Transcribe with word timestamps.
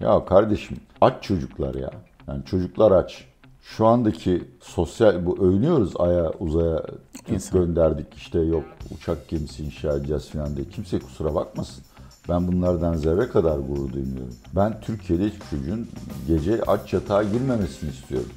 Ya 0.00 0.24
kardeşim 0.24 0.76
aç 1.00 1.22
çocuklar 1.22 1.74
ya. 1.74 1.90
Yani 2.28 2.44
çocuklar 2.44 2.92
aç. 2.92 3.24
Şu 3.62 3.86
andaki 3.86 4.44
sosyal 4.60 5.26
bu 5.26 5.38
övünüyoruz 5.38 5.92
aya 5.98 6.30
uzaya 6.40 6.82
İnsan. 7.28 7.60
gönderdik 7.60 8.14
işte 8.16 8.38
yok 8.40 8.64
uçak 8.96 9.28
gemisi 9.28 9.64
inşa 9.64 9.96
edeceğiz 9.96 10.30
falan 10.30 10.56
diye. 10.56 10.68
Kimse 10.68 10.98
kusura 10.98 11.34
bakmasın. 11.34 11.84
Ben 12.28 12.48
bunlardan 12.48 12.94
zerre 12.96 13.28
kadar 13.28 13.58
gurur 13.58 13.92
duymuyorum. 13.92 14.34
Ben 14.56 14.80
Türkiye'de 14.80 15.24
hiçbir 15.24 15.46
çocuğun 15.50 15.88
gece 16.28 16.62
aç 16.62 16.92
yatağa 16.92 17.22
girmemesini 17.22 17.90
istiyorum. 17.90 18.30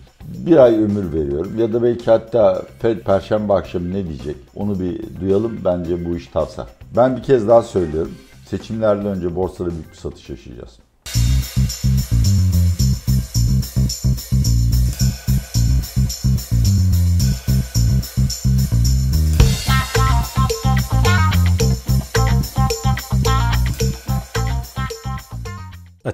Bir 0.47 0.57
ay 0.57 0.83
ömür 0.83 1.13
veriyorum 1.13 1.59
ya 1.59 1.73
da 1.73 1.83
belki 1.83 2.05
hatta 2.11 2.61
Fed 2.79 2.99
Perşembe 2.99 3.53
akşamı 3.53 3.93
ne 3.93 4.07
diyecek 4.07 4.35
onu 4.55 4.79
bir 4.79 5.01
duyalım 5.21 5.59
bence 5.65 6.05
bu 6.05 6.15
iş 6.15 6.27
tavsa. 6.27 6.67
Ben 6.95 7.17
bir 7.17 7.23
kez 7.23 7.47
daha 7.47 7.61
söylüyorum. 7.61 8.11
Seçimlerden 8.45 9.05
önce 9.05 9.35
borsada 9.35 9.69
büyük 9.69 9.91
bir 9.91 9.97
satış 9.97 10.29
yaşayacağız. 10.29 10.79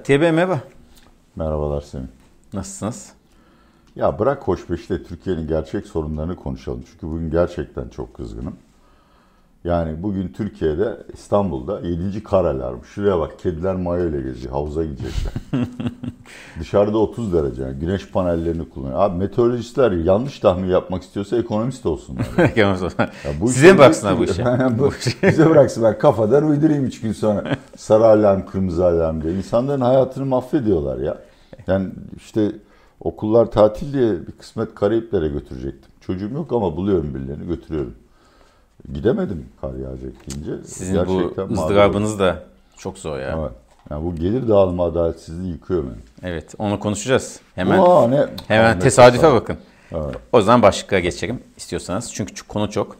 Atiye 0.02 0.20
Bey 0.20 0.32
merhaba. 0.32 0.60
Merhabalar 1.36 1.80
Semih. 1.80 2.06
Nasılsınız? 2.52 3.12
Ya 3.96 4.18
bırak 4.18 4.48
hoşbeşte 4.48 5.02
Türkiye'nin 5.02 5.48
gerçek 5.48 5.86
sorunlarını 5.86 6.36
konuşalım. 6.36 6.84
Çünkü 6.92 7.06
bugün 7.06 7.30
gerçekten 7.30 7.88
çok 7.88 8.14
kızgınım. 8.14 8.56
Yani 9.64 10.02
bugün 10.02 10.28
Türkiye'de 10.28 11.06
İstanbul'da 11.12 11.80
7. 11.80 12.22
kar 12.22 12.44
alarmı. 12.44 12.84
Şuraya 12.84 13.18
bak 13.18 13.38
kediler 13.38 13.74
mayo 13.74 14.08
ile 14.08 14.22
geziyor. 14.22 14.52
Havuza 14.52 14.84
gidecekler. 14.84 15.32
Dışarıda 16.60 16.98
30 16.98 17.32
derece. 17.32 17.62
Yani 17.62 17.78
güneş 17.78 18.08
panellerini 18.08 18.68
kullanıyor. 18.68 19.00
Abi 19.00 19.18
meteorolojistler 19.18 19.92
yanlış 19.92 20.38
tahmin 20.38 20.68
yapmak 20.68 21.02
istiyorsa 21.02 21.36
ekonomist 21.38 21.86
olsunlar. 21.86 22.26
Bu 23.40 23.48
Size 23.48 23.72
mi 23.72 23.78
bıraksınlar 23.78 24.18
bu 24.18 24.24
işe? 24.24 24.44
Bu- 24.78 24.92
Bize 25.22 25.50
bıraksın 25.50 25.84
ben 25.84 25.98
kafadan 25.98 26.44
uydurayım 26.50 26.84
3 26.84 27.00
gün 27.00 27.12
sonra. 27.12 27.56
Sarı 27.76 28.04
alarm, 28.06 28.46
kırmızı 28.46 28.86
alarm 28.86 29.22
diye. 29.22 29.34
İnsanların 29.34 29.80
hayatını 29.80 30.26
mahvediyorlar 30.26 30.98
ya. 30.98 31.18
Yani 31.66 31.88
işte 32.16 32.52
okullar 33.00 33.50
tatil 33.50 33.92
diye 33.92 34.12
bir 34.26 34.32
kısmet 34.32 34.74
Karayiplere 34.74 35.28
götürecektim. 35.28 35.90
Çocuğum 36.00 36.30
yok 36.34 36.52
ama 36.52 36.76
buluyorum 36.76 37.14
birilerini 37.14 37.46
götürüyorum. 37.46 37.94
Gidemedim 38.94 39.46
kar 39.60 39.74
yağacak 39.74 40.12
deyince. 40.30 40.64
Sizin 40.64 40.94
Gerçekten 40.94 41.48
bu 41.48 41.52
ızdırabınız 41.52 42.18
da 42.18 42.42
çok 42.76 42.98
zor 42.98 43.18
ya. 43.18 43.38
Evet. 43.40 43.52
Yani 43.92 44.04
bu 44.04 44.14
gelir 44.14 44.48
dağılımı 44.48 44.82
adaletsizliği 44.82 45.52
yıkıyor 45.52 45.84
beni. 45.84 46.30
Evet, 46.30 46.54
onu 46.58 46.80
konuşacağız. 46.80 47.40
Hemen 47.54 47.78
Aa, 47.78 48.08
ne? 48.08 48.26
hemen 48.48 48.78
tesadüfe 48.78 49.18
tesadüf. 49.18 49.40
bakın. 49.40 49.56
Evet. 49.92 50.16
O 50.32 50.40
zaman 50.40 50.62
başlıklara 50.62 51.00
geçelim 51.00 51.40
istiyorsanız. 51.56 52.14
Çünkü 52.14 52.46
konu 52.48 52.70
çok. 52.70 52.96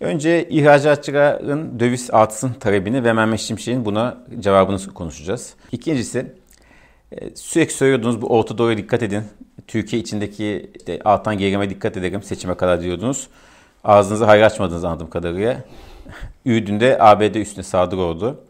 Önce 0.00 0.48
ihracatçıların 0.48 1.80
döviz 1.80 2.10
artsın 2.12 2.52
talebini 2.52 3.04
ve 3.04 3.12
Mehmet 3.12 3.40
Şimşek'in 3.40 3.84
buna 3.84 4.18
cevabını 4.40 4.94
konuşacağız. 4.94 5.54
İkincisi 5.72 6.32
e, 7.12 7.36
sürekli 7.36 7.74
söylüyordunuz 7.74 8.22
bu 8.22 8.26
Orta 8.26 8.58
Doğu'ya 8.58 8.76
dikkat 8.76 9.02
edin. 9.02 9.22
Türkiye 9.66 10.02
içindeki 10.02 10.70
işte 10.76 11.00
artan 11.04 11.38
gerilime 11.38 11.70
dikkat 11.70 11.96
edelim 11.96 12.22
seçime 12.22 12.54
kadar 12.54 12.80
diyordunuz. 12.80 13.28
Ağzınızı 13.84 14.24
hayır 14.24 14.42
açmadınız 14.42 14.84
anladığım 14.84 15.10
kadarıyla. 15.10 15.56
Ürdün'de 16.44 16.96
ABD 17.00 17.34
üstüne 17.34 17.64
saldırı 17.64 18.00
oldu. 18.00 18.40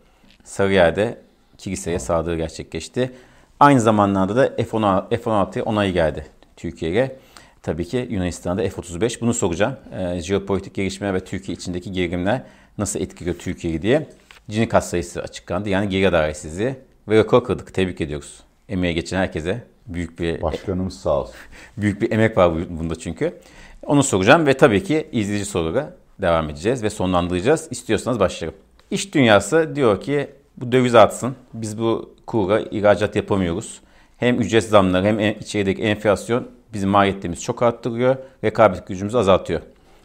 Sarıyer'de 0.45 1.24
kiliseye 1.65 1.99
saldırı 1.99 2.37
gerçekleşti. 2.37 3.13
Aynı 3.61 3.81
zamanlarda 3.81 4.37
da 4.37 4.47
F-16, 4.57 5.09
F-16 5.17 5.63
onayı 5.63 5.93
geldi 5.93 6.27
Türkiye'ye. 6.57 7.17
Tabii 7.63 7.85
ki 7.85 8.09
Yunanistan'da 8.11 8.63
F-35. 8.63 9.21
Bunu 9.21 9.35
soracağım. 9.35 9.77
Ee, 9.93 10.21
jeopolitik 10.21 10.75
gelişmeler 10.75 11.15
ve 11.15 11.21
Türkiye 11.21 11.57
içindeki 11.57 11.93
gerilimler 11.93 12.43
nasıl 12.79 13.01
etkiliyor 13.01 13.37
Türkiye'yi 13.39 13.83
diye. 13.83 14.07
Cini 14.51 14.69
kat 14.69 14.87
sayısı 14.87 15.23
açıklandı. 15.23 15.69
Yani 15.69 15.89
geri 15.89 16.09
adaletsizliği 16.09 16.75
ve 17.09 17.17
rekor 17.19 17.45
kırdık. 17.45 17.75
Tebrik 17.75 18.01
ediyoruz. 18.01 18.41
Emeğe 18.69 18.93
geçen 18.93 19.19
herkese 19.19 19.63
büyük 19.87 20.19
bir 20.19 20.43
Başkanımız 20.43 21.01
sağ 21.01 21.21
olsun. 21.21 21.35
Büyük 21.77 22.01
bir 22.03 22.13
emek 22.13 22.37
var 22.37 22.53
bu- 22.55 22.79
bunda 22.79 22.99
çünkü. 22.99 23.39
Onu 23.87 24.03
soracağım 24.03 24.47
ve 24.47 24.57
tabii 24.57 24.85
ki 24.85 25.09
izleyici 25.13 25.45
sorulara 25.45 25.97
devam 26.21 26.51
edeceğiz 26.51 26.83
ve 26.83 26.91
sonlandıracağız. 26.91 27.69
İstiyorsanız 27.71 28.21
başlayalım. 28.21 28.59
İş 28.91 29.15
dünyası 29.15 29.77
diyor 29.77 30.01
ki 30.01 30.31
bu 30.57 30.73
döviz 30.73 30.95
artsın. 30.95 31.37
Biz 31.55 31.79
bu 31.79 32.15
kurla 32.27 32.61
ihracat 32.61 33.17
yapamıyoruz. 33.17 33.81
Hem 34.17 34.41
ücret 34.41 34.65
zamları 34.65 35.07
hem 35.07 35.21
en- 35.21 35.35
içerideki 35.35 35.83
enflasyon 35.83 36.49
bizim 36.73 36.91
maliyetlerimizi 36.91 37.43
çok 37.43 37.63
arttırıyor. 37.63 38.17
Rekabet 38.45 38.87
gücümüzü 38.87 39.19
azaltıyor. 39.19 39.61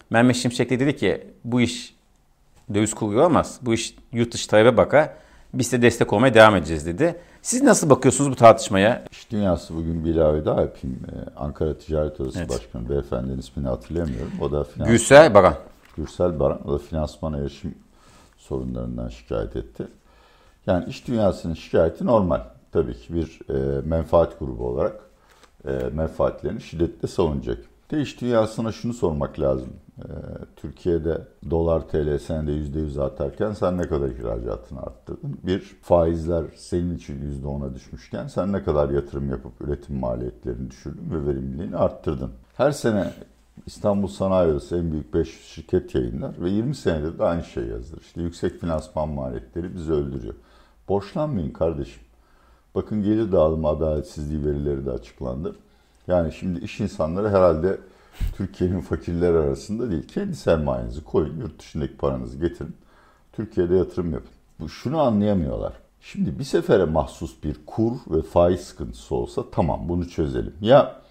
Mehmet 0.10 0.36
Şimşek 0.36 0.70
de 0.70 0.80
dedi 0.80 0.96
ki 0.96 1.28
bu 1.44 1.62
iş 1.62 1.96
döviz 2.74 2.94
kuru 2.94 3.26
olmaz. 3.26 3.60
Bu 3.62 3.74
iş 3.74 3.96
yurt 4.14 4.34
dışı 4.34 4.48
talebe 4.50 4.78
bakar. 4.78 5.10
Biz 5.54 5.72
de 5.72 5.82
destek 5.82 6.14
olmaya 6.14 6.34
devam 6.34 6.56
edeceğiz 6.56 6.86
dedi. 6.86 7.16
Siz 7.42 7.64
nasıl 7.64 7.90
bakıyorsunuz 7.90 8.31
bu 8.31 8.36
tartışmaya? 8.36 9.04
İş 9.12 9.31
dünyası 9.31 9.76
bugün 9.76 10.06
bir 10.06 10.10
ilave 10.10 10.46
daha 10.46 10.62
yapayım. 10.62 11.00
Ee, 11.12 11.40
Ankara 11.40 11.78
Ticaret 11.78 12.20
Odası 12.22 12.40
Evet. 12.40 12.50
Başkanı 12.50 12.90
beyefendinin 12.90 13.38
ismini 13.38 13.68
hatırlayamıyorum. 13.68 14.31
O 14.42 14.52
da 14.52 14.64
finans, 14.64 14.90
Gülsel 14.90 15.34
Baran. 15.34 15.56
Gürsel 15.98 16.40
Baran. 16.40 16.68
O 16.68 16.74
da 16.74 16.78
finansman 16.78 17.34
erişim 17.34 17.76
sorunlarından 18.38 19.10
şikayet 19.10 19.56
etti. 19.56 19.88
Yani 20.69 20.85
iş 20.85 21.07
dünyasının 21.07 21.53
şikayeti 21.53 22.06
normal. 22.06 22.41
Tabii 22.72 22.94
ki 22.94 23.13
bir 23.13 23.40
e, 23.50 23.81
menfaat 23.81 24.40
grubu 24.40 24.68
olarak 24.68 25.00
e, 25.68 25.72
menfaatlerini 25.94 26.62
şiddetle 26.62 27.07
savunacak. 27.07 27.57
De 27.91 28.02
iş 28.02 28.22
dünyasına 28.22 28.72
şunu 28.72 28.94
sormak 28.94 29.40
lazım. 29.40 29.69
E, 29.97 30.07
Türkiye'de 30.56 31.22
dolar 31.50 31.88
TL 31.88 32.19
senede 32.19 32.52
%100 32.52 33.03
artarken 33.03 33.53
sen 33.53 33.78
ne 33.78 33.81
kadar 33.81 34.09
ihracatını 34.09 34.81
arttırdın? 34.81 35.40
Bir, 35.44 35.59
faizler 35.81 36.46
senin 36.56 36.96
için 36.96 37.41
%10'a 37.44 37.75
düşmüşken 37.75 38.28
sen 38.28 38.53
ne 38.53 38.63
kadar 38.63 38.90
yatırım 38.90 39.30
yapıp 39.30 39.62
üretim 39.62 40.00
maliyetlerini 40.00 40.69
düşürdün 40.69 41.12
ve 41.12 41.28
verimliliğini 41.28 41.78
arttırdın? 41.78 42.31
Her 42.57 42.72
sene 42.72 43.13
İstanbul 43.66 44.08
Sanayi 44.08 44.52
Odası 44.52 44.78
en 44.78 44.92
büyük 44.92 45.14
500 45.14 45.46
şirket 45.46 45.96
yayınlar 45.96 46.42
ve 46.42 46.50
20 46.50 46.75
senedir 46.75 47.20
de 47.20 47.24
aynı 47.24 47.44
şey 47.44 47.64
yazılır. 47.64 48.02
İşte 48.02 48.22
yüksek 48.22 48.59
finansman 48.59 49.09
maliyetleri 49.09 49.75
bizi 49.75 49.92
öldürüyor. 49.92 50.34
Borçlanmayın 50.90 51.52
kardeşim. 51.52 52.02
Bakın 52.75 53.03
gelir 53.03 53.31
dağılımı 53.31 53.68
adaletsizliği 53.68 54.46
verileri 54.46 54.86
de 54.86 54.92
açıklandı. 54.92 55.56
Yani 56.08 56.31
şimdi 56.31 56.59
iş 56.59 56.80
insanları 56.80 57.30
herhalde 57.30 57.78
Türkiye'nin 58.38 58.81
fakirler 58.81 59.34
arasında 59.34 59.92
değil. 59.92 60.08
Kendi 60.08 60.36
sermayenizi 60.36 61.03
koyun, 61.03 61.40
yurt 61.40 61.59
dışındaki 61.59 61.98
paranızı 61.98 62.38
getirin. 62.38 62.75
Türkiye'de 63.34 63.75
yatırım 63.75 64.12
yapın. 64.14 64.31
Bu 64.59 64.69
şunu 64.69 65.00
anlayamıyorlar. 65.02 65.74
Şimdi 66.02 66.40
bir 66.40 66.44
sefere 66.44 66.86
mahsus 66.86 67.44
bir 67.44 67.56
kur 67.66 67.92
ve 68.09 68.22
faiz 68.22 68.62
sıkıntısı 68.62 69.16
olsa 69.16 69.44
tamam 69.52 69.90
bunu 69.90 70.09
çözelim. 70.09 70.53
Ya 70.62 71.02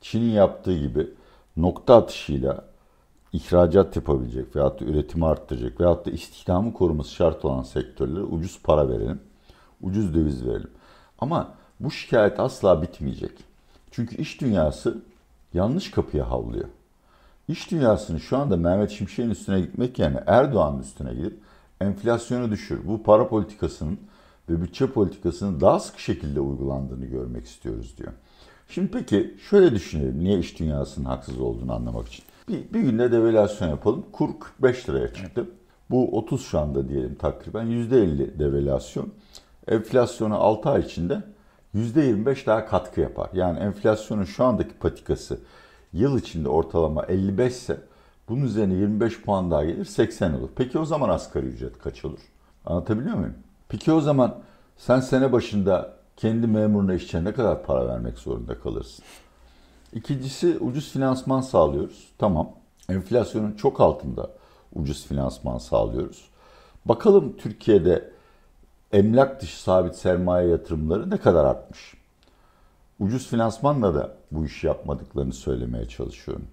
Çin'in 0.00 0.30
yaptığı 0.30 0.78
gibi 0.78 1.10
nokta 1.56 1.96
atışıyla 1.96 2.64
ihracat 3.32 3.96
yapabilecek 3.96 4.56
veyahut 4.56 4.80
da 4.80 4.84
üretimi 4.84 5.26
arttıracak 5.26 5.80
veyahut 5.80 6.06
da 6.06 6.10
istihdamı 6.10 6.72
koruması 6.72 7.10
şart 7.10 7.44
olan 7.44 7.62
sektörlere 7.62 8.22
ucuz 8.22 8.62
para 8.62 8.88
verelim. 8.88 9.20
Ucuz 9.82 10.14
döviz 10.14 10.46
verelim. 10.46 10.70
Ama 11.18 11.54
bu 11.80 11.90
şikayet 11.90 12.40
asla 12.40 12.82
bitmeyecek. 12.82 13.32
Çünkü 13.90 14.16
iş 14.16 14.40
dünyası 14.40 14.98
yanlış 15.54 15.90
kapıya 15.90 16.30
havlıyor. 16.30 16.68
İş 17.48 17.70
dünyasının 17.70 18.18
şu 18.18 18.38
anda 18.38 18.56
Mehmet 18.56 18.90
Şimşek'in 18.90 19.30
üstüne 19.30 19.60
gitmek 19.60 19.98
yerine 19.98 20.22
Erdoğan'ın 20.26 20.80
üstüne 20.80 21.14
gidip 21.14 21.38
enflasyonu 21.80 22.50
düşür. 22.50 22.80
Bu 22.88 23.02
para 23.02 23.28
politikasının 23.28 23.98
ve 24.50 24.62
bütçe 24.62 24.86
politikasının 24.86 25.60
daha 25.60 25.80
sık 25.80 25.98
şekilde 25.98 26.40
uygulandığını 26.40 27.06
görmek 27.06 27.46
istiyoruz 27.46 27.94
diyor. 27.98 28.12
Şimdi 28.68 28.90
peki 28.90 29.36
şöyle 29.50 29.74
düşünelim. 29.74 30.18
Niye 30.18 30.38
iş 30.38 30.58
dünyasının 30.58 31.04
haksız 31.04 31.40
olduğunu 31.40 31.74
anlamak 31.74 32.08
için. 32.08 32.24
Bir, 32.48 32.74
bir 32.74 32.80
günde 32.80 33.12
devalüasyon 33.12 33.68
yapalım. 33.68 34.04
Kur 34.12 34.30
45 34.40 34.88
liraya 34.88 35.14
çıktı. 35.14 35.46
Bu 35.90 36.18
30 36.18 36.46
şu 36.46 36.58
anda 36.58 36.88
diyelim 36.88 37.14
takriben. 37.14 37.66
%50 37.66 38.38
devalüasyon. 38.38 39.08
Enflasyonu 39.68 40.36
6 40.36 40.68
ay 40.70 40.80
içinde 40.80 41.22
%25 41.74 42.46
daha 42.46 42.66
katkı 42.66 43.00
yapar. 43.00 43.30
Yani 43.32 43.58
enflasyonun 43.58 44.24
şu 44.24 44.44
andaki 44.44 44.74
patikası 44.74 45.38
yıl 45.92 46.18
içinde 46.18 46.48
ortalama 46.48 47.04
55 47.06 47.52
ise 47.52 47.76
bunun 48.28 48.44
üzerine 48.44 48.74
25 48.74 49.22
puan 49.22 49.50
daha 49.50 49.64
gelir 49.64 49.84
80 49.84 50.32
olur. 50.32 50.48
Peki 50.56 50.78
o 50.78 50.84
zaman 50.84 51.08
asgari 51.08 51.46
ücret 51.46 51.78
kaç 51.78 52.04
olur? 52.04 52.18
Anlatabiliyor 52.66 53.16
muyum? 53.16 53.34
Peki 53.68 53.92
o 53.92 54.00
zaman 54.00 54.34
sen 54.76 55.00
sene 55.00 55.32
başında 55.32 55.96
kendi 56.16 56.46
memuruna 56.46 56.94
işçiye 56.94 57.24
ne 57.24 57.32
kadar 57.32 57.62
para 57.62 57.88
vermek 57.88 58.18
zorunda 58.18 58.60
kalırsın? 58.60 59.04
İkincisi 59.92 60.58
ucuz 60.58 60.92
finansman 60.92 61.40
sağlıyoruz. 61.40 62.08
Tamam. 62.18 62.50
Enflasyonun 62.88 63.52
çok 63.52 63.80
altında 63.80 64.30
ucuz 64.74 65.06
finansman 65.06 65.58
sağlıyoruz. 65.58 66.24
Bakalım 66.84 67.36
Türkiye'de 67.36 68.10
emlak 68.92 69.42
dışı 69.42 69.62
sabit 69.62 69.94
sermaye 69.94 70.48
yatırımları 70.48 71.10
ne 71.10 71.16
kadar 71.16 71.44
artmış? 71.44 71.94
Ucuz 73.00 73.26
finansmanla 73.26 73.94
da 73.94 74.16
bu 74.30 74.46
işi 74.46 74.66
yapmadıklarını 74.66 75.32
söylemeye 75.32 75.88
çalışıyorum. 75.88 76.46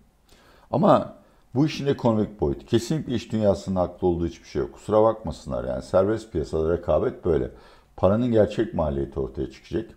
Ama 0.71 1.13
bu 1.55 1.65
işin 1.65 1.85
ekonomik 1.85 2.41
boyutu. 2.41 2.65
Kesinlikle 2.65 3.13
iş 3.13 3.31
dünyasının 3.31 3.75
haklı 3.75 4.07
olduğu 4.07 4.27
hiçbir 4.27 4.47
şey 4.47 4.62
yok. 4.62 4.73
Kusura 4.73 5.03
bakmasınlar 5.03 5.63
yani 5.63 5.83
serbest 5.83 6.31
piyasada 6.31 6.73
rekabet 6.73 7.25
böyle. 7.25 7.51
Paranın 8.00 8.31
gerçek 8.31 8.74
maliyeti 8.74 9.19
ortaya 9.19 9.51
çıkacak. 9.51 9.90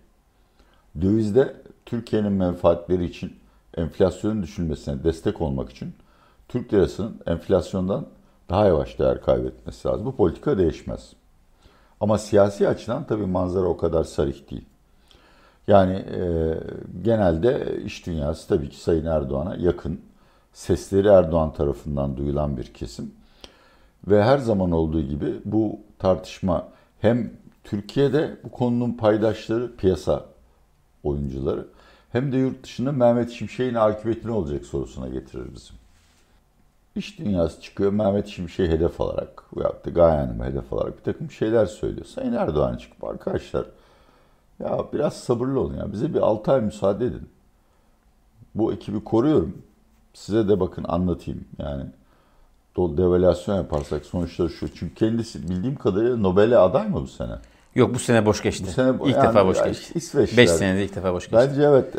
Dövizde 1.01 1.57
Türkiye'nin 1.87 2.33
menfaatleri 2.33 3.05
için 3.05 3.37
enflasyonun 3.77 4.43
düşülmesine 4.43 5.05
destek 5.05 5.41
olmak 5.41 5.71
için 5.71 5.95
Türk 6.49 6.75
lirasının 6.75 7.21
enflasyondan 7.27 8.07
daha 8.51 8.67
yavaş 8.67 8.99
değer 8.99 9.21
kaybetmesi 9.21 9.89
lazım. 9.89 10.07
Bu 10.07 10.17
politika 10.17 10.59
değişmez. 10.59 11.13
Ama 12.01 12.19
siyasi 12.19 12.69
açıdan 12.69 13.05
tabii 13.05 13.27
manzara 13.27 13.67
o 13.67 13.77
kadar 13.77 14.05
sarih 14.05 14.51
değil. 14.51 14.65
Yani 15.69 15.95
e, 15.95 16.55
genelde 17.03 17.79
iş 17.85 18.07
dünyası 18.07 18.49
tabii 18.49 18.69
ki 18.69 18.81
Sayın 18.81 19.07
Erdoğan'a 19.07 19.57
yakın, 19.57 20.01
sesleri 20.53 21.09
Erdoğan 21.09 21.53
tarafından 21.53 22.17
duyulan 22.17 22.57
bir 22.57 22.75
kesim. 22.75 23.15
Ve 24.07 24.23
her 24.23 24.39
zaman 24.39 24.71
olduğu 24.71 25.03
gibi 25.03 25.35
bu 25.45 25.81
tartışma 25.99 26.69
hem 27.01 27.42
Türkiye'de 27.65 28.37
bu 28.45 28.51
konunun 28.51 28.93
paydaşları, 28.93 29.77
piyasa 29.77 30.25
oyuncuları 31.03 31.67
hem 32.13 32.33
de 32.33 32.37
yurt 32.37 32.65
dışında 32.65 32.93
Mehmet 32.93 33.31
Şimşek'in 33.31 33.75
akıbeti 33.75 34.27
ne 34.29 34.33
olacak 34.33 34.67
sorusuna 34.67 35.09
getirir 35.09 35.55
bizim. 35.55 35.77
İş 36.97 37.19
dünyası 37.19 37.61
çıkıyor 37.61 37.93
Mehmet 37.93 38.27
Şimşek'i 38.27 38.73
hedef 38.73 39.01
alarak 39.01 39.45
veyahut 39.57 39.87
da 39.87 39.91
Gaye 39.91 40.29
hedef 40.43 40.73
alarak 40.73 40.99
bir 40.99 41.05
takım 41.05 41.31
şeyler 41.31 41.67
söylüyor. 41.67 42.07
Sayın 42.07 42.33
Erdoğan 42.33 42.77
çıkıp 42.77 43.05
arkadaşlar 43.05 43.67
ya 44.61 44.85
biraz 44.93 45.15
sabırlı 45.17 45.61
olun 45.61 45.77
ya 45.77 45.93
bize 45.93 46.15
bir 46.15 46.21
6 46.21 46.53
ay 46.53 46.61
müsaade 46.61 47.07
edin. 47.07 47.29
Bu 48.55 48.73
ekibi 48.73 49.05
koruyorum. 49.05 49.63
Size 50.15 50.49
de 50.49 50.61
bakın 50.61 50.85
anlatayım 50.89 51.45
yani. 51.59 51.85
Devalüasyon 52.77 53.57
yaparsak 53.57 54.07
sonuçları 54.07 54.51
şu. 54.51 54.75
Çünkü 54.75 54.95
kendisi 54.95 55.43
bildiğim 55.49 55.77
kadarıyla 55.77 56.17
Nobel'e 56.17 56.59
aday 56.59 56.89
mı 56.89 57.03
bu 57.03 57.07
sene? 57.07 57.39
Yok 57.75 57.95
bu 57.95 57.99
sene 57.99 58.27
boş 58.27 58.43
geçti. 58.43 58.65
Bu 58.67 58.71
sene 58.71 58.93
ilk 59.05 59.17
yani, 59.17 59.29
defa 59.29 59.47
boş 59.47 59.65
geçti. 59.65 59.93
İsveçler. 59.95 60.37
5 60.37 60.51
senede 60.51 60.85
ilk 60.85 60.97
defa 60.97 61.15
boş 61.15 61.25
geçti. 61.25 61.37
Bence 61.37 61.63
evet 61.63 61.95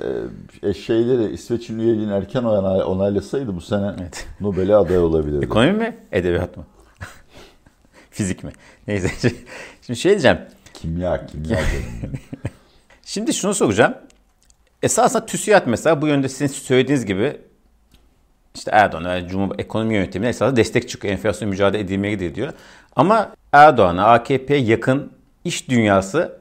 e, 0.63 0.73
şeyleri 0.73 1.33
İsveç'in 1.33 1.79
üyeliğini 1.79 2.11
erken 2.11 2.43
onaylasaydı 2.43 3.55
bu 3.55 3.61
sene 3.61 3.95
evet. 3.99 4.27
Nobel'e 4.41 4.75
aday 4.75 4.97
olabilirdi. 4.97 5.45
Ekonomi 5.45 5.71
mi? 5.71 5.97
Edebiyat 6.11 6.57
mı? 6.57 6.65
Fizik 8.11 8.43
mi? 8.43 8.51
Neyse. 8.87 9.29
Şimdi 9.81 9.99
şey 9.99 10.11
diyeceğim. 10.11 10.37
Kimya, 10.73 11.25
kimya. 11.25 11.59
Şimdi 13.05 13.33
şunu 13.33 13.53
soracağım. 13.53 13.93
Esasında 14.83 15.25
TÜSİAD 15.25 15.67
mesela 15.67 16.01
bu 16.01 16.07
yönde 16.07 16.29
sizin 16.29 16.47
söylediğiniz 16.47 17.05
gibi 17.05 17.41
işte 18.55 18.71
Erdoğan 18.73 19.03
yani 19.03 19.27
Cumhur 19.27 19.59
ekonomi 19.59 19.93
yönetimine 19.93 20.29
esasında 20.29 20.55
destek 20.55 20.89
çıkıyor. 20.89 21.13
Enflasyon 21.13 21.49
mücadele 21.49 21.81
edilmelidir 21.81 22.35
diyor. 22.35 22.53
Ama 22.95 23.31
Erdoğan'a, 23.51 24.05
AKP'ye 24.05 24.59
yakın 24.59 25.11
iş 25.45 25.69
dünyası 25.69 26.39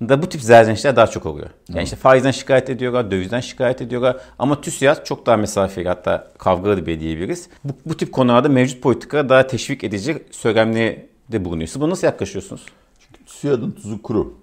da 0.00 0.22
bu 0.22 0.28
tip 0.28 0.42
zerzenişler 0.42 0.96
daha 0.96 1.06
çok 1.06 1.26
oluyor. 1.26 1.50
Yani 1.68 1.84
işte 1.84 1.96
faizden 1.96 2.30
şikayet 2.30 2.70
ediyorlar, 2.70 3.10
dövizden 3.10 3.40
şikayet 3.40 3.82
ediyorlar. 3.82 4.16
Ama 4.38 4.60
TÜSİAD 4.60 5.04
çok 5.04 5.26
daha 5.26 5.36
mesafeli 5.36 5.88
hatta 5.88 6.30
kavgalı 6.38 6.86
bir 6.86 7.00
diyebiliriz. 7.00 7.48
Bu, 7.64 7.72
bu 7.86 7.96
tip 7.96 8.12
konularda 8.12 8.48
mevcut 8.48 8.82
politika 8.82 9.28
daha 9.28 9.46
teşvik 9.46 9.84
edici 9.84 10.24
söylemli 10.30 11.08
de 11.32 11.44
bulunuyor. 11.44 11.68
Siz 11.68 11.80
buna 11.80 11.90
nasıl 11.90 12.06
yaklaşıyorsunuz? 12.06 12.66
Çünkü 12.98 13.24
TÜSİAD'ın 13.24 13.70
tuzu 13.70 14.02
kuru. 14.02 14.34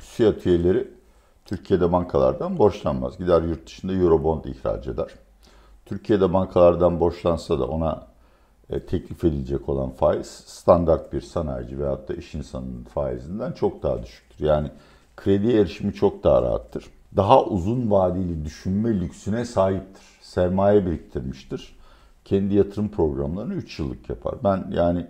TÜSİAD 0.00 0.44
üyeleri 0.44 0.88
Türkiye'de 1.44 1.92
bankalardan 1.92 2.58
borçlanmaz. 2.58 3.18
Gider 3.18 3.42
yurt 3.42 3.66
dışında 3.66 3.92
Eurobond 3.92 4.44
ihraç 4.44 4.86
eder. 4.86 5.08
Türkiye'de 5.86 6.32
bankalardan 6.32 7.00
borçlansa 7.00 7.58
da 7.58 7.64
ona 7.64 8.06
teklif 8.68 9.24
edilecek 9.24 9.68
olan 9.68 9.90
faiz 9.90 10.26
standart 10.26 11.12
bir 11.12 11.20
sanayici 11.20 11.78
veyahut 11.78 12.08
da 12.08 12.14
iş 12.14 12.34
insanının 12.34 12.84
faizinden 12.84 13.52
çok 13.52 13.82
daha 13.82 14.02
düşüktür. 14.02 14.44
Yani 14.44 14.70
kredi 15.16 15.52
erişimi 15.52 15.94
çok 15.94 16.24
daha 16.24 16.42
rahattır. 16.42 16.84
Daha 17.16 17.44
uzun 17.44 17.90
vadeli 17.90 18.44
düşünme 18.44 19.00
lüksüne 19.00 19.44
sahiptir. 19.44 20.02
Sermaye 20.20 20.86
biriktirmiştir. 20.86 21.76
Kendi 22.24 22.54
yatırım 22.54 22.88
programlarını 22.88 23.54
3 23.54 23.78
yıllık 23.78 24.08
yapar. 24.08 24.34
Ben 24.44 24.66
yani 24.72 25.06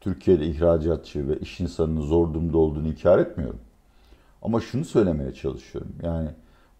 Türkiye'de 0.00 0.46
ihracatçı 0.46 1.28
ve 1.28 1.38
iş 1.38 1.60
insanının 1.60 2.00
zor 2.00 2.34
durumda 2.34 2.58
olduğunu 2.58 2.88
inkar 2.88 3.18
etmiyorum. 3.18 3.60
Ama 4.42 4.60
şunu 4.60 4.84
söylemeye 4.84 5.34
çalışıyorum. 5.34 5.92
Yani 6.02 6.28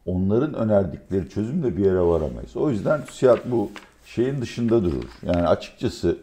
onların 0.07 0.55
önerdikleri 0.55 1.29
çözümle 1.29 1.77
bir 1.77 1.85
yere 1.85 2.01
varamayız. 2.01 2.57
O 2.57 2.71
yüzden 2.71 3.05
TÜSİAD 3.05 3.39
bu 3.45 3.71
şeyin 4.05 4.41
dışında 4.41 4.85
durur. 4.85 5.05
Yani 5.23 5.49
açıkçası 5.49 6.19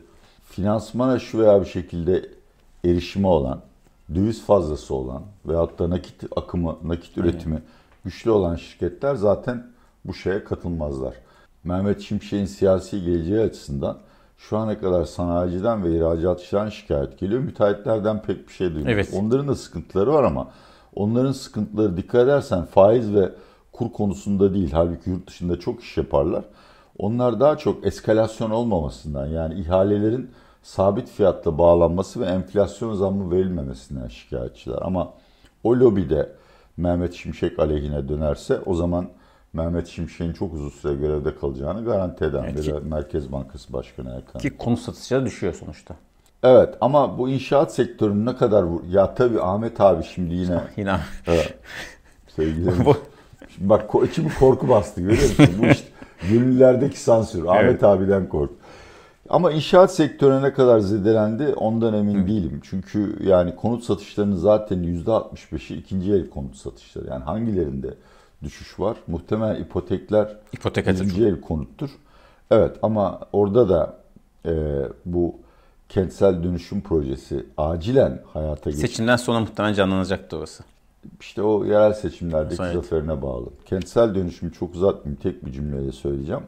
finansmana 0.49 1.19
şu 1.19 1.39
veya 1.39 1.61
bir 1.61 1.65
şekilde 1.65 2.29
erişimi 2.85 3.27
olan, 3.27 3.61
döviz 4.15 4.45
fazlası 4.45 4.95
olan 4.95 5.23
veyahut 5.45 5.79
da 5.79 5.89
nakit 5.89 6.23
akımı, 6.35 6.77
nakit 6.83 7.17
üretimi 7.17 7.55
Aynen. 7.55 7.67
güçlü 8.05 8.31
olan 8.31 8.55
şirketler 8.55 9.15
zaten 9.15 9.67
bu 10.05 10.13
şeye 10.13 10.43
katılmazlar. 10.43 11.13
Mehmet 11.63 12.01
Şimşek'in 12.01 12.45
siyasi 12.45 13.03
geleceği 13.03 13.39
açısından 13.39 13.97
şu 14.37 14.57
ana 14.57 14.79
kadar 14.79 15.05
sanayiciden 15.05 15.83
ve 15.83 15.97
ihracatçıdan 15.97 16.69
şikayet 16.69 17.19
geliyor. 17.19 17.41
Müteahhitlerden 17.41 18.21
pek 18.21 18.47
bir 18.47 18.53
şey 18.53 18.67
duymuyoruz. 18.67 19.09
Evet. 19.11 19.23
Onların 19.23 19.47
da 19.47 19.55
sıkıntıları 19.55 20.13
var 20.13 20.23
ama 20.23 20.47
onların 20.95 21.31
sıkıntıları 21.31 21.97
dikkat 21.97 22.23
edersen 22.23 22.65
faiz 22.65 23.13
ve 23.13 23.29
kur 23.71 23.91
konusunda 23.91 24.53
değil. 24.53 24.71
Halbuki 24.71 25.09
yurt 25.09 25.27
dışında 25.27 25.59
çok 25.59 25.83
iş 25.83 25.97
yaparlar. 25.97 26.43
Onlar 27.01 27.39
daha 27.39 27.57
çok 27.57 27.85
eskalasyon 27.85 28.51
olmamasından 28.51 29.27
yani 29.27 29.59
ihalelerin 29.59 30.31
sabit 30.63 31.09
fiyatla 31.09 31.57
bağlanması 31.57 32.21
ve 32.21 32.25
enflasyon 32.25 32.93
zammı 32.93 33.31
verilmemesinden 33.31 34.07
şikayetçiler. 34.07 34.77
Ama 34.81 35.13
o 35.63 35.75
lobide 35.75 36.29
Mehmet 36.77 37.13
Şimşek 37.13 37.59
aleyhine 37.59 38.09
dönerse 38.09 38.59
o 38.65 38.75
zaman 38.75 39.09
Mehmet 39.53 39.87
Şimşek'in 39.87 40.33
çok 40.33 40.53
uzun 40.53 40.69
süre 40.69 40.93
görevde 40.93 41.35
kalacağını 41.35 41.85
garanti 41.85 42.25
eden 42.25 42.43
evet, 42.43 42.67
bir 42.67 42.73
Merkez 42.73 43.31
Bankası 43.31 43.73
Başkanı 43.73 44.09
Erkan. 44.09 44.41
Ki 44.41 44.57
konu 44.57 44.77
satışları 44.77 45.25
düşüyor 45.25 45.53
sonuçta. 45.53 45.95
Evet 46.43 46.75
ama 46.81 47.17
bu 47.17 47.29
inşaat 47.29 47.73
sektörünün 47.73 48.25
ne 48.25 48.35
kadar. 48.35 48.65
Ya 48.89 49.15
tabii 49.15 49.41
Ahmet 49.41 49.81
abi 49.81 50.03
şimdi 50.03 50.33
yine... 50.33 50.61
yine 50.77 50.99
evet. 51.27 51.53
Sevgilerim. 52.35 52.85
Bak 53.57 53.89
içimi 54.03 54.29
korku 54.39 54.69
bastı 54.69 55.01
görüyor 55.01 55.29
musun? 55.29 55.55
Bu 55.61 55.65
işte 55.65 55.90
gönüllerdeki 56.29 56.99
sansür. 56.99 57.45
Ahmet 57.45 57.63
evet. 57.63 57.83
abiden 57.83 58.29
kork. 58.29 58.51
Ama 59.29 59.51
inşaat 59.51 59.93
sektörüne 59.95 60.41
ne 60.41 60.53
kadar 60.53 60.79
zedelendi 60.79 61.53
ondan 61.53 61.93
emin 61.93 62.23
Hı. 62.23 62.27
değilim. 62.27 62.61
Çünkü 62.63 63.15
yani 63.23 63.55
konut 63.55 63.83
satışlarının 63.83 64.35
zaten 64.35 65.03
%65'i 65.05 65.77
ikinci 65.77 66.13
el 66.13 66.29
konut 66.29 66.55
satışları. 66.55 67.07
Yani 67.07 67.23
hangilerinde 67.23 67.93
düşüş 68.43 68.79
var? 68.79 68.97
Muhtemelen 69.07 69.61
ipotekler 69.61 70.37
İpotek 70.53 70.87
ikinci 70.87 71.25
el 71.25 71.41
konuttur. 71.41 71.89
Evet 72.51 72.75
ama 72.81 73.19
orada 73.33 73.69
da 73.69 73.97
e, 74.45 74.53
bu 75.05 75.35
kentsel 75.89 76.43
dönüşüm 76.43 76.81
projesi 76.81 77.45
acilen 77.57 78.21
hayata 78.33 78.69
geçti. 78.69 78.87
Seçimden 78.87 79.15
sonra 79.15 79.39
muhtemelen 79.39 79.73
canlanacaktı 79.73 80.37
orası. 80.37 80.63
İşte 81.19 81.41
o 81.41 81.65
yerel 81.65 81.93
seçimlerdeki 81.93 82.63
evet. 82.63 82.73
zaferine 82.73 83.21
bağlı. 83.21 83.49
Kentsel 83.65 84.15
dönüşümü 84.15 84.53
çok 84.53 84.75
uzatmayayım. 84.75 85.21
Tek 85.23 85.45
bir 85.45 85.51
cümleyle 85.51 85.91
söyleyeceğim. 85.91 86.43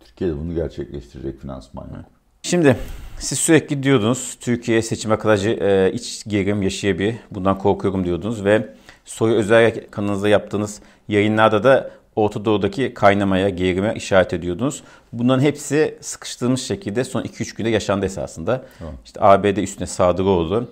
Türkiye'de 0.00 0.38
bunu 0.38 0.54
gerçekleştirecek 0.54 1.40
finansman 1.40 1.84
yok. 1.84 2.04
Şimdi 2.42 2.76
siz 3.18 3.38
sürekli 3.38 3.82
diyordunuz 3.82 4.36
Türkiye 4.40 4.82
seçime 4.82 5.18
kadar 5.18 5.38
e, 5.38 5.92
iç 5.92 6.24
gerilim 6.26 6.62
yaşayabilir. 6.62 7.14
Bundan 7.30 7.58
korkuyorum 7.58 8.04
diyordunuz 8.04 8.44
ve 8.44 8.74
soru 9.04 9.32
özel 9.32 9.86
kanalınızda 9.90 10.28
yaptığınız 10.28 10.80
yayınlarda 11.08 11.64
da 11.64 11.90
Orta 12.16 12.44
Doğu'daki 12.44 12.94
kaynamaya, 12.94 13.48
gerilime 13.48 13.94
işaret 13.96 14.32
ediyordunuz. 14.32 14.82
Bunların 15.12 15.42
hepsi 15.42 15.98
sıkıştırılmış 16.00 16.62
şekilde 16.62 17.04
son 17.04 17.22
2-3 17.22 17.56
günde 17.56 17.68
yaşandı 17.68 18.06
esasında. 18.06 18.64
Tamam. 18.78 18.94
İşte 19.04 19.20
ABD 19.20 19.56
üstüne 19.56 19.86
saldırı 19.86 20.26
oldu. 20.26 20.68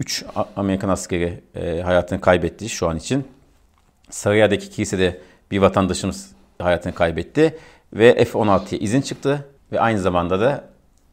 3 0.00 0.24
Amerikan 0.56 0.88
askeri 0.88 1.40
e, 1.54 1.80
hayatını 1.80 2.20
kaybetti 2.20 2.68
şu 2.68 2.88
an 2.88 2.96
için. 2.96 3.24
Sarıyer'deki 4.10 4.70
kilisede 4.70 5.20
bir 5.50 5.58
vatandaşımız 5.58 6.32
hayatını 6.58 6.94
kaybetti. 6.94 7.58
Ve 7.92 8.24
F-16'ya 8.24 8.78
izin 8.80 9.00
çıktı. 9.00 9.46
Ve 9.72 9.80
aynı 9.80 9.98
zamanda 9.98 10.40
da 10.40 10.64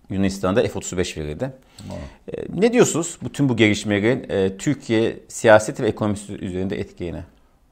Yunanistan'da 0.10 0.63
F-35 0.63 1.22
verildi. 1.22 1.54
E, 2.27 2.62
ne 2.62 2.74
diyorsunuz 2.74 3.18
bütün 3.24 3.50
bu 3.50 3.56
gelişmelerin 3.56 4.25
e, 4.30 4.58
Türkiye 4.58 5.20
siyaseti 5.27 5.84
ve 5.84 5.88
ekonomisi 5.88 6.34
üzerinde 6.34 6.80
etkilerine? 6.80 7.24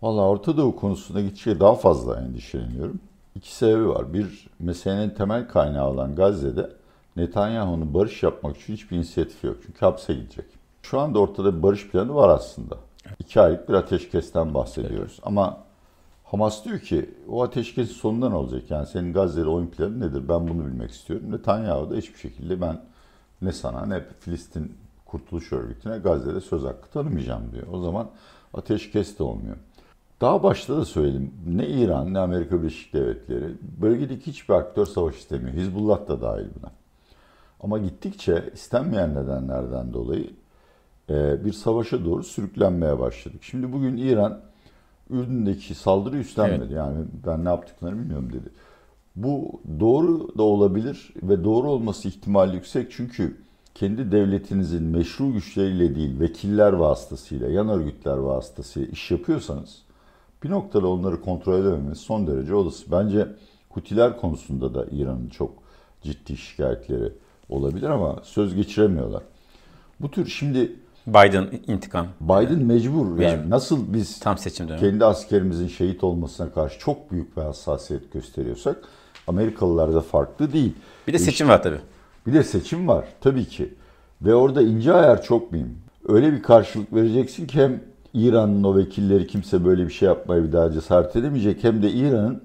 Valla 0.01 0.21
Orta 0.21 0.57
Doğu 0.57 0.75
konusunda 0.75 1.21
gittikçe 1.21 1.59
daha 1.59 1.75
fazla 1.75 2.21
endişeleniyorum. 2.21 2.99
İki 3.35 3.55
sebebi 3.55 3.89
var. 3.89 4.13
Bir, 4.13 4.47
meselenin 4.59 5.09
temel 5.09 5.47
kaynağı 5.47 5.89
olan 5.89 6.15
Gazze'de 6.15 6.69
Netanyahu'nun 7.15 7.93
barış 7.93 8.23
yapmak 8.23 8.57
için 8.57 8.73
hiçbir 8.73 8.97
inisiyatifi 8.97 9.47
yok. 9.47 9.57
Çünkü 9.65 9.79
hapse 9.79 10.13
gidecek. 10.13 10.45
Şu 10.83 10.99
anda 10.99 11.19
ortada 11.19 11.57
bir 11.57 11.63
barış 11.63 11.87
planı 11.87 12.15
var 12.15 12.29
aslında. 12.29 12.77
İki 13.19 13.41
aylık 13.41 13.69
bir 13.69 13.73
ateşkesten 13.73 14.53
bahsediyoruz. 14.53 15.13
Evet. 15.13 15.27
Ama 15.27 15.57
Hamas 16.23 16.65
diyor 16.65 16.79
ki 16.79 17.09
o 17.29 17.43
ateşkesin 17.43 17.93
sonunda 17.93 18.29
ne 18.29 18.35
olacak? 18.35 18.71
Yani 18.71 18.87
senin 18.87 19.13
Gazze'de 19.13 19.47
oyun 19.47 19.67
planı 19.67 19.99
nedir? 19.99 20.29
Ben 20.29 20.47
bunu 20.47 20.65
bilmek 20.65 20.91
istiyorum. 20.91 21.31
Netanyahu 21.31 21.91
da 21.91 21.95
hiçbir 21.95 22.19
şekilde 22.19 22.61
ben 22.61 22.81
ne 23.41 23.51
sana 23.51 23.85
ne 23.85 24.03
Filistin 24.19 24.77
Kurtuluş 25.05 25.51
Örgütü'ne 25.51 25.97
Gazze'de 25.97 26.41
söz 26.41 26.63
hakkı 26.63 26.89
tanımayacağım 26.89 27.51
diyor. 27.51 27.67
O 27.71 27.79
zaman 27.79 28.09
ateşkes 28.53 29.19
de 29.19 29.23
olmuyor. 29.23 29.55
Daha 30.21 30.43
başta 30.43 30.77
da 30.77 30.85
söyledim. 30.85 31.33
Ne 31.47 31.67
İran 31.67 32.13
ne 32.13 32.19
Amerika 32.19 32.59
Birleşik 32.61 32.93
Devletleri 32.93 33.57
bölgedeki 33.81 34.27
hiçbir 34.27 34.53
aktör 34.53 34.85
savaş 34.85 35.15
istemiyor. 35.15 35.53
Hizbullah 35.53 36.07
da 36.07 36.21
dahil 36.21 36.47
buna. 36.59 36.71
Ama 37.59 37.77
gittikçe 37.77 38.49
istenmeyen 38.53 39.15
nedenlerden 39.15 39.93
dolayı 39.93 40.29
bir 41.09 41.53
savaşa 41.53 42.05
doğru 42.05 42.23
sürüklenmeye 42.23 42.99
başladık. 42.99 43.43
Şimdi 43.43 43.73
bugün 43.73 43.97
İran 43.97 44.41
Ürdün'deki 45.09 45.75
saldırı 45.75 46.17
üstlenmedi. 46.17 46.63
Evet. 46.63 46.71
Yani 46.71 47.05
ben 47.27 47.45
ne 47.45 47.49
yaptıklarını 47.49 47.99
bilmiyorum 47.99 48.29
dedi. 48.33 48.49
Bu 49.15 49.61
doğru 49.79 50.37
da 50.37 50.43
olabilir 50.43 51.13
ve 51.23 51.43
doğru 51.43 51.71
olması 51.71 52.07
ihtimali 52.07 52.55
yüksek 52.55 52.91
çünkü 52.91 53.37
kendi 53.75 54.11
devletinizin 54.11 54.83
meşru 54.83 55.33
güçleriyle 55.33 55.95
değil 55.95 56.19
vekiller 56.19 56.73
vasıtasıyla, 56.73 57.49
yan 57.49 57.69
örgütler 57.69 58.17
vasıtasıyla 58.17 58.87
iş 58.87 59.11
yapıyorsanız 59.11 59.81
bir 60.43 60.49
noktada 60.49 60.87
onları 60.87 61.21
kontrol 61.21 61.59
edememeniz 61.59 61.97
son 61.97 62.27
derece 62.27 62.55
olası. 62.55 62.91
Bence 62.91 63.27
Hutiler 63.69 64.17
konusunda 64.17 64.73
da 64.73 64.85
İran'ın 64.91 65.29
çok 65.29 65.51
ciddi 66.01 66.37
şikayetleri 66.37 67.11
olabilir 67.49 67.89
ama 67.89 68.19
söz 68.23 68.55
geçiremiyorlar. 68.55 69.23
Bu 69.99 70.11
tür 70.11 70.25
şimdi 70.25 70.75
Biden 71.07 71.47
intikam. 71.67 72.07
Biden 72.21 72.59
mecbur. 72.59 73.05
mecbur. 73.05 73.19
Yani 73.19 73.49
nasıl 73.49 73.93
biz 73.93 74.19
tam 74.19 74.37
seçim 74.37 74.67
dönemi. 74.67 74.81
kendi 74.81 75.05
askerimizin 75.05 75.67
şehit 75.67 76.03
olmasına 76.03 76.51
karşı 76.51 76.79
çok 76.79 77.11
büyük 77.11 77.37
bir 77.37 77.41
hassasiyet 77.41 78.13
gösteriyorsak 78.13 78.77
Amerikalılar 79.27 79.93
da 79.93 80.01
farklı 80.01 80.53
değil. 80.53 80.73
Bir 81.07 81.13
de 81.13 81.19
seçim 81.19 81.31
işte, 81.31 81.47
var 81.47 81.63
tabii. 81.63 81.79
Bir 82.27 82.33
de 82.33 82.43
seçim 82.43 82.87
var 82.87 83.05
tabii 83.21 83.45
ki. 83.45 83.73
Ve 84.21 84.35
orada 84.35 84.61
ince 84.61 84.93
ayar 84.93 85.23
çok 85.23 85.51
mühim. 85.51 85.77
Öyle 86.07 86.33
bir 86.33 86.43
karşılık 86.43 86.93
vereceksin 86.93 87.47
ki 87.47 87.61
hem 87.61 87.83
İran'ın 88.13 88.63
o 88.63 88.75
vekilleri 88.77 89.27
kimse 89.27 89.65
böyle 89.65 89.87
bir 89.87 89.93
şey 89.93 90.07
yapmaya 90.07 90.43
bir 90.43 90.51
daha 90.51 90.71
cesaret 90.71 91.15
edemeyecek 91.15 91.63
hem 91.63 91.83
de 91.83 91.91
İran'ın 91.91 92.43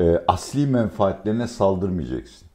e, 0.00 0.22
asli 0.28 0.66
menfaatlerine 0.66 1.48
saldırmayacaksın. 1.48 2.48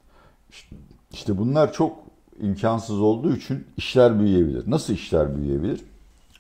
İşte, 0.52 0.76
işte 1.12 1.38
bunlar 1.38 1.74
çok 1.74 2.07
imkansız 2.42 3.02
olduğu 3.02 3.36
için 3.36 3.66
işler 3.78 4.20
büyüyebilir. 4.20 4.64
Nasıl 4.72 4.94
işler 4.94 5.36
büyüyebilir? 5.36 5.82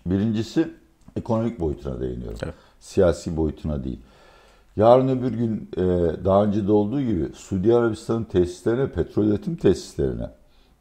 Birincisi 0.05 0.71
ekonomik 1.15 1.59
boyutuna 1.59 1.99
değiniyorum. 1.99 2.37
Evet. 2.43 2.53
Siyasi 2.79 3.37
boyutuna 3.37 3.83
değil. 3.83 3.99
Yarın 4.75 5.07
öbür 5.07 5.31
gün 5.31 5.69
e, 5.77 5.81
daha 6.25 6.43
önce 6.43 6.67
de 6.67 6.71
olduğu 6.71 7.01
gibi 7.01 7.29
Suudi 7.35 7.75
Arabistan'ın 7.75 8.23
tesislerine, 8.23 8.91
petrol 8.91 9.25
üretim 9.25 9.55
tesislerine 9.55 10.29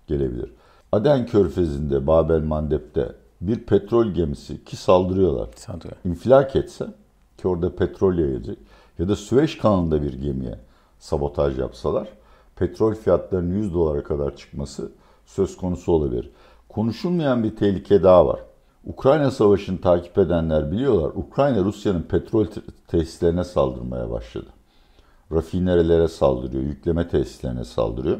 gelebilir. 0.06 0.50
Aden 0.92 1.26
Körfezi'nde, 1.26 2.06
Babel 2.06 2.40
Mandeb'de 2.40 3.12
bir 3.40 3.58
petrol 3.58 4.06
gemisi 4.06 4.64
ki 4.64 4.76
saldırıyorlar. 4.76 5.49
Saldırıyor. 5.56 5.96
İnfilak 6.04 6.56
etse 6.56 6.87
ki 7.38 7.49
orada 7.49 7.76
petrol 7.76 8.18
yayacak 8.18 8.56
ya 8.99 9.08
da 9.08 9.16
Süveyş 9.16 9.58
kanalında 9.58 10.02
bir 10.02 10.12
gemiye 10.12 10.58
sabotaj 10.99 11.58
yapsalar 11.58 12.08
petrol 12.56 12.94
fiyatlarının 12.94 13.54
100 13.54 13.75
dolara 13.75 14.02
kadar 14.02 14.37
çıkması 14.37 14.92
söz 15.26 15.56
konusu 15.56 15.92
olabilir. 15.92 16.30
Konuşulmayan 16.68 17.45
bir 17.45 17.56
tehlike 17.56 18.02
daha 18.02 18.26
var. 18.26 18.40
Ukrayna 18.85 19.30
Savaşı'nı 19.30 19.80
takip 19.80 20.18
edenler 20.18 20.73
biliyorlar. 20.73 21.11
Ukrayna 21.14 21.64
Rusya'nın 21.64 22.02
petrol 22.02 22.47
tesislerine 22.88 23.45
saldırmaya 23.45 24.11
başladı. 24.11 24.47
Rafinerelere 25.33 26.09
saldırıyor, 26.09 26.62
yükleme 26.62 27.09
tesislerine 27.09 27.64
saldırıyor. 27.64 28.18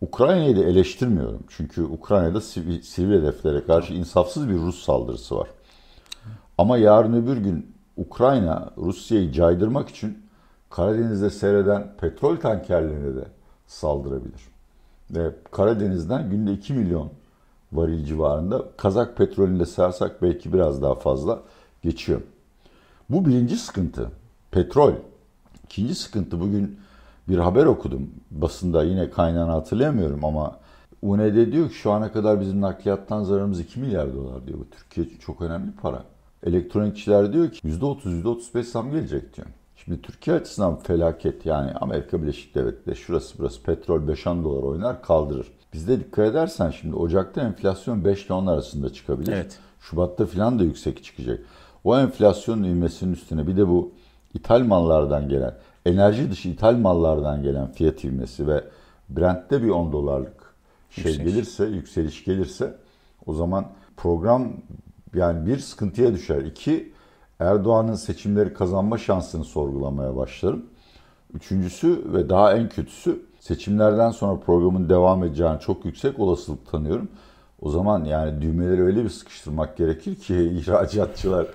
Ukrayna'yı 0.00 0.56
da 0.56 0.64
eleştirmiyorum. 0.64 1.44
Çünkü 1.48 1.82
Ukrayna'da 1.82 2.40
sivil, 2.40 2.82
sivil 2.82 3.12
hedeflere 3.12 3.64
karşı 3.64 3.94
insafsız 3.94 4.48
bir 4.48 4.54
Rus 4.54 4.84
saldırısı 4.84 5.36
var. 5.36 5.48
Ama 6.58 6.78
yarın 6.78 7.12
öbür 7.12 7.36
gün 7.36 7.76
Ukrayna 7.96 8.70
Rusya'yı 8.76 9.32
caydırmak 9.32 9.88
için 9.88 10.28
Karadeniz'de 10.70 11.30
seyreden 11.30 11.96
petrol 12.00 12.36
tankerlerine 12.36 13.16
de 13.16 13.24
saldırabilir. 13.66 14.57
Ve 15.10 15.30
Karadeniz'den 15.50 16.30
günde 16.30 16.52
2 16.52 16.72
milyon 16.72 17.10
varil 17.72 18.04
civarında 18.04 18.64
Kazak 18.76 19.16
petrolünde 19.16 19.66
sarsak 19.66 20.22
belki 20.22 20.52
biraz 20.52 20.82
daha 20.82 20.94
fazla 20.94 21.42
geçiyor. 21.82 22.20
Bu 23.10 23.26
birinci 23.26 23.56
sıkıntı. 23.56 24.10
Petrol. 24.50 24.92
İkinci 25.64 25.94
sıkıntı 25.94 26.40
bugün 26.40 26.78
bir 27.28 27.38
haber 27.38 27.66
okudum. 27.66 28.10
Basında 28.30 28.84
yine 28.84 29.10
kaynağını 29.10 29.50
hatırlayamıyorum 29.50 30.24
ama 30.24 30.56
UNED 31.02 31.52
diyor 31.52 31.68
ki 31.68 31.74
şu 31.74 31.92
ana 31.92 32.12
kadar 32.12 32.40
bizim 32.40 32.60
nakliyattan 32.60 33.24
zararımız 33.24 33.60
2 33.60 33.80
milyar 33.80 34.14
dolar 34.14 34.46
diyor. 34.46 34.58
Bu 34.58 34.70
Türkiye 34.70 35.06
için 35.06 35.18
çok 35.18 35.42
önemli 35.42 35.72
para. 35.72 36.04
Elektronikçiler 36.46 37.32
diyor 37.32 37.50
ki 37.50 37.68
%30, 37.68 38.22
%35 38.22 38.62
zam 38.62 38.90
gelecek 38.90 39.36
diyor. 39.36 39.46
Şimdi 39.88 40.02
Türkiye 40.02 40.36
açısından 40.36 40.76
felaket 40.76 41.46
yani 41.46 41.72
Amerika 41.72 42.22
Birleşik 42.22 42.54
Devletleri 42.54 42.96
şurası 42.96 43.38
burası 43.38 43.62
petrol 43.62 44.08
5-10 44.08 44.44
dolar 44.44 44.62
oynar 44.62 45.02
kaldırır. 45.02 45.46
Bizde 45.72 46.00
dikkat 46.00 46.26
edersen 46.26 46.70
şimdi 46.70 46.96
Ocak'ta 46.96 47.40
enflasyon 47.40 48.04
5 48.04 48.26
ile 48.26 48.34
10 48.34 48.46
arasında 48.46 48.92
çıkabilir. 48.92 49.32
Evet. 49.32 49.58
Şubat'ta 49.80 50.26
falan 50.26 50.58
da 50.58 50.64
yüksek 50.64 51.04
çıkacak. 51.04 51.40
O 51.84 51.98
enflasyonun 51.98 52.64
ivmesinin 52.64 53.12
üstüne 53.12 53.46
bir 53.46 53.56
de 53.56 53.68
bu 53.68 53.92
ithal 54.34 54.60
mallardan 54.60 55.28
gelen, 55.28 55.54
enerji 55.86 56.30
dışı 56.30 56.48
ithal 56.48 56.76
mallardan 56.76 57.42
gelen 57.42 57.72
fiyat 57.72 58.04
ivmesi 58.04 58.46
ve 58.46 58.64
Brent'te 59.08 59.62
bir 59.62 59.70
10 59.70 59.92
dolarlık 59.92 60.54
şey 60.90 61.04
yükseliş. 61.04 61.34
gelirse, 61.34 61.64
yükseliş 61.64 62.24
gelirse 62.24 62.74
o 63.26 63.34
zaman 63.34 63.66
program 63.96 64.52
yani 65.14 65.46
bir 65.46 65.58
sıkıntıya 65.58 66.14
düşer. 66.14 66.42
İki, 66.42 66.92
Erdoğan'ın 67.40 67.94
seçimleri 67.94 68.54
kazanma 68.54 68.98
şansını 68.98 69.44
sorgulamaya 69.44 70.16
başlarım. 70.16 70.64
Üçüncüsü 71.34 72.12
ve 72.12 72.28
daha 72.28 72.56
en 72.56 72.68
kötüsü 72.68 73.22
seçimlerden 73.40 74.10
sonra 74.10 74.40
programın 74.40 74.88
devam 74.88 75.24
edeceğini 75.24 75.60
çok 75.60 75.84
yüksek 75.84 76.18
olasılık 76.18 76.70
tanıyorum. 76.70 77.08
O 77.62 77.70
zaman 77.70 78.04
yani 78.04 78.42
düğmeleri 78.42 78.82
öyle 78.82 79.04
bir 79.04 79.08
sıkıştırmak 79.08 79.76
gerekir 79.76 80.14
ki 80.14 80.34
ihracatçılar 80.58 81.46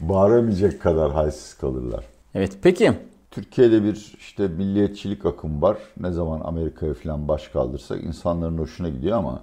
bağıramayacak 0.00 0.80
kadar 0.80 1.12
halsiz 1.12 1.54
kalırlar. 1.54 2.04
Evet 2.34 2.58
peki. 2.62 2.92
Türkiye'de 3.30 3.82
bir 3.82 4.14
işte 4.18 4.48
milliyetçilik 4.48 5.26
akım 5.26 5.62
var. 5.62 5.76
Ne 6.00 6.10
zaman 6.10 6.40
Amerika'ya 6.44 6.94
falan 6.94 7.28
baş 7.28 7.48
kaldırsak 7.48 8.04
insanların 8.04 8.58
hoşuna 8.58 8.88
gidiyor 8.88 9.18
ama 9.18 9.40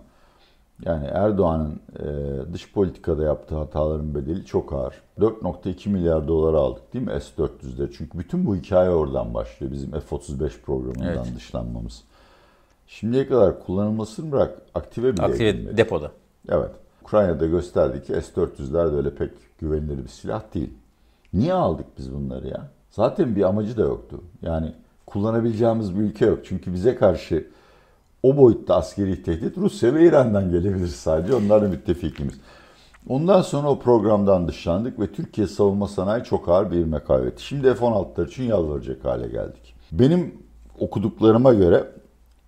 yani 0.86 1.06
Erdoğan'ın 1.06 1.80
e, 2.00 2.54
dış 2.54 2.72
politikada 2.72 3.24
yaptığı 3.24 3.56
hataların 3.56 4.16
bedeli 4.16 4.46
çok 4.46 4.74
ağır. 4.74 5.03
4.2 5.20 5.90
milyar 5.90 6.28
dolar 6.28 6.54
aldık 6.54 6.94
değil 6.94 7.06
mi 7.06 7.12
S-400'de? 7.22 7.92
Çünkü 7.98 8.20
bütün 8.20 8.46
bu 8.46 8.56
hikaye 8.56 8.90
oradan 8.90 9.34
başlıyor. 9.34 9.72
Bizim 9.72 9.92
F-35 9.92 10.50
programından 10.66 11.08
evet. 11.08 11.36
dışlanmamız. 11.36 12.04
Şimdiye 12.88 13.28
kadar 13.28 13.60
kullanılmasını 13.66 14.32
bırak 14.32 14.62
aktive 14.74 15.14
bile 15.14 15.24
Aktive 15.24 15.50
edilmedi. 15.50 15.78
depoda. 15.78 16.12
Evet. 16.50 16.72
Ukrayna'da 17.04 17.46
gösterdi 17.46 18.04
ki 18.04 18.14
S-400'ler 18.14 18.92
de 18.92 18.96
öyle 18.96 19.16
pek 19.16 19.32
güvenilir 19.60 20.04
bir 20.04 20.10
silah 20.10 20.54
değil. 20.54 20.74
Niye 21.34 21.54
aldık 21.54 21.86
biz 21.98 22.14
bunları 22.14 22.48
ya? 22.48 22.68
Zaten 22.92 23.36
bir 23.36 23.44
amacı 23.44 23.78
da 23.78 23.82
yoktu. 23.82 24.22
Yani 24.42 24.74
kullanabileceğimiz 25.06 25.96
bir 26.00 26.02
ülke 26.02 26.26
yok. 26.26 26.40
Çünkü 26.46 26.74
bize 26.74 26.96
karşı 26.96 27.48
o 28.24 28.38
boyutta 28.38 28.76
askeri 28.76 29.24
tehdit 29.24 29.58
Rusya 29.58 29.94
ve 29.94 30.08
İran'dan 30.08 30.52
gelebilir 30.52 30.88
sadece. 30.88 31.36
Onlar 31.36 31.62
da 31.62 31.68
müttefikimiz. 31.68 32.34
Ondan 33.10 33.42
sonra 33.42 33.70
o 33.70 33.80
programdan 33.80 34.48
dışlandık 34.48 35.00
ve 35.00 35.12
Türkiye 35.12 35.48
savunma 35.48 35.88
sanayi 35.88 36.24
çok 36.24 36.50
ağır 36.50 36.72
bir 36.72 36.78
ivme 36.78 37.00
kaybetti. 37.00 37.44
Şimdi 37.44 37.74
F-16'lar 37.74 38.28
için 38.28 38.44
yalvaracak 38.44 39.06
hale 39.06 39.28
geldik. 39.28 39.76
Benim 39.92 40.36
okuduklarıma 40.80 41.54
göre 41.54 41.84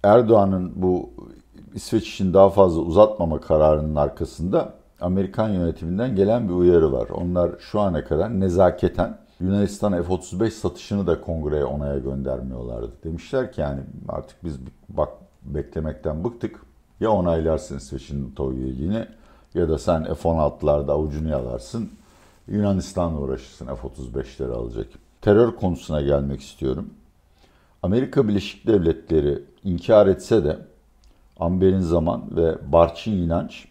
Erdoğan'ın 0.03 0.73
bu 0.75 1.09
İsveç 1.73 2.09
için 2.09 2.33
daha 2.33 2.49
fazla 2.49 2.81
uzatmama 2.81 3.41
kararının 3.41 3.95
arkasında 3.95 4.73
Amerikan 5.01 5.49
yönetiminden 5.49 6.15
gelen 6.15 6.49
bir 6.49 6.53
uyarı 6.53 6.91
var. 6.91 7.09
Onlar 7.09 7.51
şu 7.59 7.79
ana 7.79 8.03
kadar 8.03 8.39
nezaketen 8.39 9.17
Yunanistan 9.39 10.03
F-35 10.03 10.49
satışını 10.49 11.07
da 11.07 11.21
kongreye 11.21 11.65
onaya 11.65 11.99
göndermiyorlardı. 11.99 12.91
Demişler 13.03 13.51
ki 13.51 13.61
yani 13.61 13.81
artık 14.09 14.43
biz 14.43 14.59
bak 14.89 15.09
beklemekten 15.43 16.23
bıktık. 16.23 16.59
Ya 16.99 17.11
onaylarsın 17.11 17.77
İsveç'in 17.77 18.29
NATO 18.29 18.53
üyeliğini 18.53 19.05
ya 19.55 19.69
da 19.69 19.77
sen 19.77 20.03
F-16'larda 20.03 20.91
avucunu 20.91 21.29
yalarsın. 21.29 21.89
Yunanistan'la 22.47 23.19
uğraşırsın 23.19 23.65
F-35'leri 23.65 24.51
alacak. 24.51 24.87
Terör 25.21 25.55
konusuna 25.55 26.01
gelmek 26.01 26.41
istiyorum. 26.41 26.89
Amerika 27.83 28.27
Birleşik 28.27 28.67
Devletleri 28.67 29.43
inkar 29.63 30.07
etse 30.07 30.43
de 30.43 30.57
Amber'in 31.39 31.79
zaman 31.79 32.23
ve 32.35 32.71
Barçın 32.71 33.11
inanç 33.11 33.67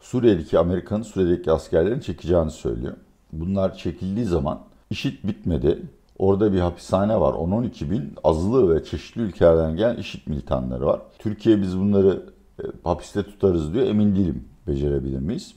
Suriye'deki 0.00 0.58
Amerika'nın 0.58 1.02
Suriye'deki 1.02 1.52
askerlerini 1.52 2.02
çekeceğini 2.02 2.50
söylüyor. 2.50 2.92
Bunlar 3.32 3.76
çekildiği 3.76 4.26
zaman 4.26 4.60
işit 4.90 5.26
bitmedi. 5.26 5.82
Orada 6.18 6.52
bir 6.52 6.60
hapishane 6.60 7.20
var. 7.20 7.32
10-12 7.32 7.90
bin 7.90 8.14
azılı 8.24 8.74
ve 8.74 8.84
çeşitli 8.84 9.20
ülkelerden 9.20 9.76
gelen 9.76 9.96
işit 9.96 10.26
militanları 10.26 10.86
var. 10.86 11.00
Türkiye 11.18 11.60
biz 11.60 11.78
bunları 11.78 12.22
e, 12.60 12.62
hapiste 12.84 13.22
tutarız 13.22 13.74
diyor. 13.74 13.86
Emin 13.86 14.16
değilim 14.16 14.44
becerebilir 14.66 15.18
miyiz? 15.18 15.54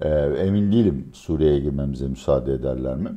E, 0.00 0.08
emin 0.18 0.72
değilim 0.72 1.10
Suriye'ye 1.14 1.60
girmemize 1.60 2.08
müsaade 2.08 2.52
ederler 2.52 2.96
mi? 2.96 3.10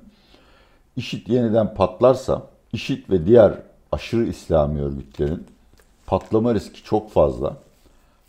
İşit 0.96 1.30
yeniden 1.30 1.74
patlarsa 1.74 2.48
İşit 2.74 3.10
ve 3.10 3.26
diğer 3.26 3.54
aşırı 3.92 4.26
İslami 4.26 4.82
örgütlerin 4.82 5.46
patlama 6.06 6.56
riski 6.56 6.84
çok 6.84 7.12
fazla. 7.12 7.58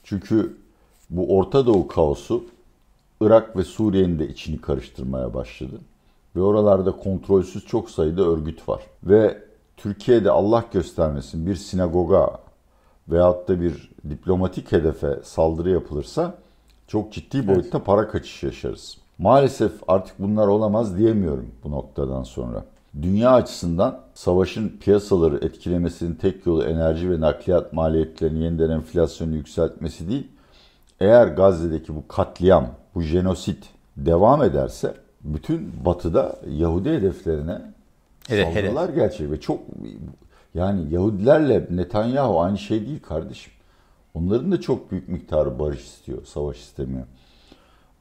Çünkü 0.04 0.56
bu 1.10 1.36
Orta 1.36 1.66
Doğu 1.66 1.88
kaosu 1.88 2.44
Irak 3.20 3.56
ve 3.56 3.64
Suriye'nin 3.64 4.18
de 4.18 4.28
içini 4.28 4.60
karıştırmaya 4.60 5.34
başladı. 5.34 5.78
Ve 6.36 6.42
oralarda 6.42 6.92
kontrolsüz 6.92 7.66
çok 7.66 7.90
sayıda 7.90 8.22
örgüt 8.22 8.68
var. 8.68 8.82
Ve 9.02 9.38
Türkiye'de 9.76 10.30
Allah 10.30 10.64
göstermesin 10.72 11.46
bir 11.46 11.54
sinagoga 11.54 12.38
veyahut 13.08 13.48
da 13.48 13.60
bir 13.60 13.90
diplomatik 14.10 14.72
hedefe 14.72 15.20
saldırı 15.22 15.70
yapılırsa 15.70 16.34
çok 16.90 17.12
ciddi 17.12 17.46
boyutta 17.48 17.78
evet. 17.78 17.86
para 17.86 18.08
kaçışı 18.08 18.46
yaşarız. 18.46 18.98
Maalesef 19.18 19.72
artık 19.88 20.18
bunlar 20.18 20.46
olamaz 20.46 20.98
diyemiyorum 20.98 21.50
bu 21.64 21.70
noktadan 21.70 22.22
sonra. 22.22 22.64
Dünya 23.02 23.30
açısından 23.30 24.00
savaşın 24.14 24.68
piyasaları 24.68 25.36
etkilemesinin 25.36 26.14
tek 26.14 26.46
yolu 26.46 26.64
enerji 26.64 27.10
ve 27.10 27.20
nakliyat 27.20 27.72
maliyetlerini 27.72 28.44
yeniden 28.44 28.70
enflasyonu 28.70 29.34
yükseltmesi 29.34 30.08
değil. 30.08 30.28
Eğer 31.00 31.26
Gazze'deki 31.26 31.96
bu 31.96 32.08
katliam, 32.08 32.66
bu 32.94 33.02
jenosit 33.02 33.68
devam 33.96 34.42
ederse 34.42 34.94
bütün 35.24 35.72
batıda 35.84 36.36
Yahudi 36.48 36.90
hedeflerine 36.90 37.62
evet, 38.30 38.46
saldırılar 38.46 38.84
hedef. 38.84 38.96
gerçek 38.96 39.30
ve 39.30 39.40
çok 39.40 39.60
yani 40.54 40.94
Yahudilerle 40.94 41.66
Netanyahu 41.70 42.40
aynı 42.40 42.58
şey 42.58 42.86
değil 42.86 43.02
kardeşim. 43.02 43.52
Onların 44.14 44.52
da 44.52 44.60
çok 44.60 44.90
büyük 44.90 45.08
miktarı 45.08 45.58
barış 45.58 45.80
istiyor, 45.80 46.26
savaş 46.26 46.58
istemiyor. 46.58 47.04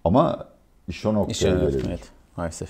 Ama 0.04 0.48
iş 0.88 1.06
o 1.06 1.14
noktaya 1.14 1.50
gelebilir. 1.50 1.86
Evet, 1.88 2.00
maalesef. 2.38 2.70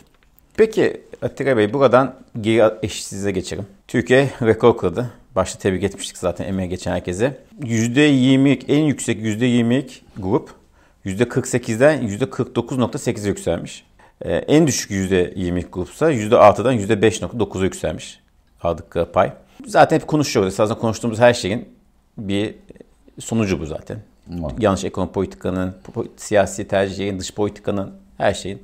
Peki 0.57 1.01
Atilla 1.21 1.57
Bey 1.57 1.73
buradan 1.73 2.15
geri 2.41 2.73
eşitsizliğe 2.83 3.31
geçelim. 3.31 3.65
Türkiye 3.87 4.29
rekor 4.41 4.77
kırdı. 4.77 5.11
Başta 5.35 5.59
tebrik 5.59 5.83
etmiştik 5.83 6.17
zaten 6.17 6.45
emeğe 6.45 6.67
geçen 6.67 6.91
herkese. 6.91 7.43
%20 7.61 8.65
en 8.67 8.83
yüksek 8.83 9.21
%20 9.21 9.85
grup 10.17 10.49
%48'den 11.05 12.07
%49.8'e 12.07 13.27
yükselmiş. 13.27 13.85
Ee, 14.21 14.33
en 14.33 14.67
düşük 14.67 14.91
%20 14.91 15.65
grupsa 15.71 16.11
%6'dan 16.11 16.73
%5.9'a 16.73 17.63
yükselmiş 17.63 18.19
aldıkları 18.61 19.11
pay. 19.11 19.33
Zaten 19.65 19.95
hep 19.95 20.07
konuşuyoruz. 20.07 20.53
Esasında 20.53 20.79
konuştuğumuz 20.79 21.19
her 21.19 21.33
şeyin 21.33 21.69
bir 22.17 22.55
sonucu 23.19 23.59
bu 23.59 23.65
zaten. 23.65 23.99
Hmm. 24.25 24.37
Yanlış 24.59 24.83
ekonomi 24.83 25.11
politikanın, 25.11 25.75
siyasi 26.17 26.67
tercihlerin, 26.67 27.19
dış 27.19 27.33
politikanın, 27.33 27.91
her 28.17 28.33
şeyin. 28.33 28.63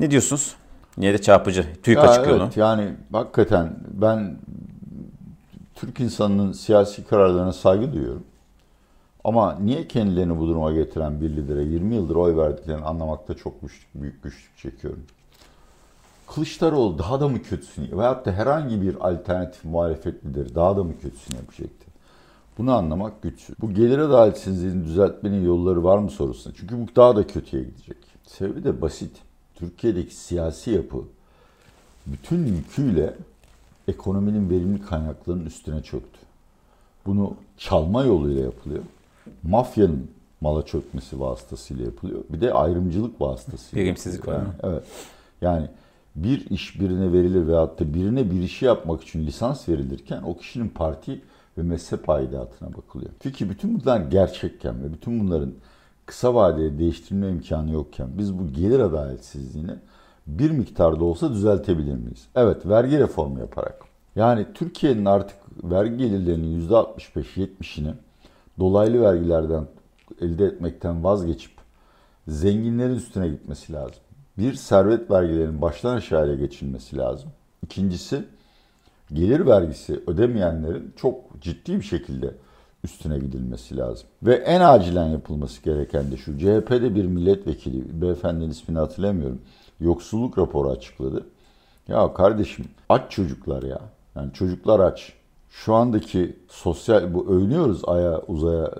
Ne 0.00 0.10
diyorsunuz? 0.10 0.56
Niye 0.98 1.12
de 1.12 1.18
çarpıcı. 1.20 1.66
TÜİK 1.82 1.98
açıklıyor 1.98 2.40
evet, 2.40 2.40
onu. 2.40 2.50
Yani 2.56 2.90
hakikaten 3.12 3.76
ben 3.92 4.36
Türk 5.74 6.00
insanının 6.00 6.52
siyasi 6.52 7.04
kararlarına 7.04 7.52
saygı 7.52 7.92
duyuyorum. 7.92 8.24
Ama 9.24 9.58
niye 9.60 9.88
kendilerini 9.88 10.38
bu 10.38 10.48
duruma 10.48 10.72
getiren 10.72 11.20
bir 11.20 11.30
lidere 11.30 11.62
20 11.62 11.94
yıldır 11.94 12.16
oy 12.16 12.36
verdiklerini 12.36 12.84
anlamakta 12.84 13.34
çok 13.34 13.62
güçlük, 13.62 13.94
büyük 13.94 14.22
güçlük 14.22 14.58
çekiyorum. 14.58 15.02
Kılıçdaroğlu 16.26 16.98
daha 16.98 17.20
da 17.20 17.28
mı 17.28 17.42
kötüsünü 17.42 17.98
veyahut 17.98 18.26
da 18.26 18.32
herhangi 18.32 18.82
bir 18.82 18.96
alternatif 19.10 19.64
muhalefet 19.64 20.24
lideri 20.24 20.54
daha 20.54 20.76
da 20.76 20.84
mı 20.84 20.92
kötüsünü 21.02 21.36
yapacaktı? 21.36 21.83
Bunu 22.58 22.72
anlamak 22.72 23.22
güç. 23.22 23.50
Bu 23.60 23.74
gelir 23.74 23.98
adaletsizliğini 23.98 24.84
düzeltmenin 24.84 25.44
yolları 25.44 25.84
var 25.84 25.98
mı 25.98 26.10
sorusuna. 26.10 26.52
Çünkü 26.56 26.76
bu 26.78 26.96
daha 26.96 27.16
da 27.16 27.26
kötüye 27.26 27.62
gidecek. 27.62 27.96
Sebebi 28.26 28.64
de 28.64 28.80
basit. 28.80 29.16
Türkiye'deki 29.54 30.14
siyasi 30.14 30.70
yapı 30.70 30.98
bütün 32.06 32.46
yüküyle 32.46 33.14
ekonominin 33.88 34.50
verimli 34.50 34.82
kaynaklarının 34.82 35.46
üstüne 35.46 35.82
çöktü. 35.82 36.18
Bunu 37.06 37.34
çalma 37.58 38.04
yoluyla 38.04 38.42
yapılıyor. 38.42 38.82
Mafyanın 39.42 40.10
mala 40.40 40.66
çökmesi 40.66 41.20
vasıtasıyla 41.20 41.84
yapılıyor. 41.84 42.20
Bir 42.30 42.40
de 42.40 42.52
ayrımcılık 42.52 43.20
vasıtasıyla. 43.20 43.84
Verimsizlik 43.84 44.28
var. 44.28 44.34
Yani, 44.34 44.48
evet. 44.62 44.84
Yani 45.40 45.68
bir 46.16 46.50
iş 46.50 46.80
birine 46.80 47.12
verilir 47.12 47.46
veyahut 47.46 47.80
da 47.80 47.94
birine 47.94 48.30
bir 48.30 48.42
işi 48.42 48.64
yapmak 48.64 49.02
için 49.02 49.26
lisans 49.26 49.68
verilirken 49.68 50.22
o 50.22 50.36
kişinin 50.36 50.68
parti 50.68 51.20
ve 51.58 51.62
mezhep 51.62 52.10
aidatına 52.10 52.68
bakılıyor. 52.76 53.10
Çünkü 53.22 53.50
bütün 53.50 53.80
bunlar 53.80 54.00
gerçekken 54.00 54.84
ve 54.84 54.92
bütün 54.92 55.20
bunların 55.20 55.52
kısa 56.06 56.34
vadede 56.34 56.78
değiştirme 56.78 57.28
imkanı 57.28 57.72
yokken 57.72 58.08
biz 58.18 58.38
bu 58.38 58.52
gelir 58.52 58.78
adaletsizliğini 58.78 59.74
bir 60.26 60.50
miktarda 60.50 61.04
olsa 61.04 61.30
düzeltebilir 61.30 61.94
miyiz? 61.94 62.26
Evet, 62.34 62.66
vergi 62.66 62.98
reformu 62.98 63.38
yaparak. 63.38 63.82
Yani 64.16 64.46
Türkiye'nin 64.54 65.04
artık 65.04 65.36
vergi 65.64 65.96
gelirlerinin 65.96 66.68
%65-70'ini 66.68 67.92
dolaylı 68.58 69.02
vergilerden 69.02 69.66
elde 70.20 70.44
etmekten 70.44 71.04
vazgeçip 71.04 71.52
zenginlerin 72.28 72.94
üstüne 72.94 73.28
gitmesi 73.28 73.72
lazım. 73.72 73.96
Bir, 74.38 74.54
servet 74.54 75.10
vergilerinin 75.10 75.62
baştan 75.62 75.96
aşağıya 75.96 76.34
geçilmesi 76.34 76.96
lazım. 76.96 77.30
İkincisi, 77.62 78.24
gelir 79.12 79.46
vergisi 79.46 80.00
ödemeyenlerin 80.06 80.92
çok 80.96 81.40
ciddi 81.40 81.76
bir 81.76 81.82
şekilde 81.82 82.34
üstüne 82.84 83.18
gidilmesi 83.18 83.76
lazım. 83.76 84.08
Ve 84.22 84.34
en 84.34 84.60
acilen 84.60 85.06
yapılması 85.06 85.62
gereken 85.62 86.10
de 86.10 86.16
şu. 86.16 86.38
CHP'de 86.38 86.94
bir 86.94 87.04
milletvekili, 87.04 88.02
beyefendinin 88.02 88.50
ismini 88.50 88.78
hatırlamıyorum. 88.78 89.40
Yoksulluk 89.80 90.38
raporu 90.38 90.70
açıkladı. 90.70 91.26
Ya 91.88 92.14
kardeşim 92.14 92.64
aç 92.88 93.10
çocuklar 93.10 93.62
ya. 93.62 93.80
Yani 94.16 94.32
çocuklar 94.32 94.80
aç. 94.80 95.12
Şu 95.50 95.74
andaki 95.74 96.36
sosyal 96.48 97.14
bu 97.14 97.28
övünüyoruz 97.28 97.82
aya 97.86 98.20
uzaya 98.20 98.70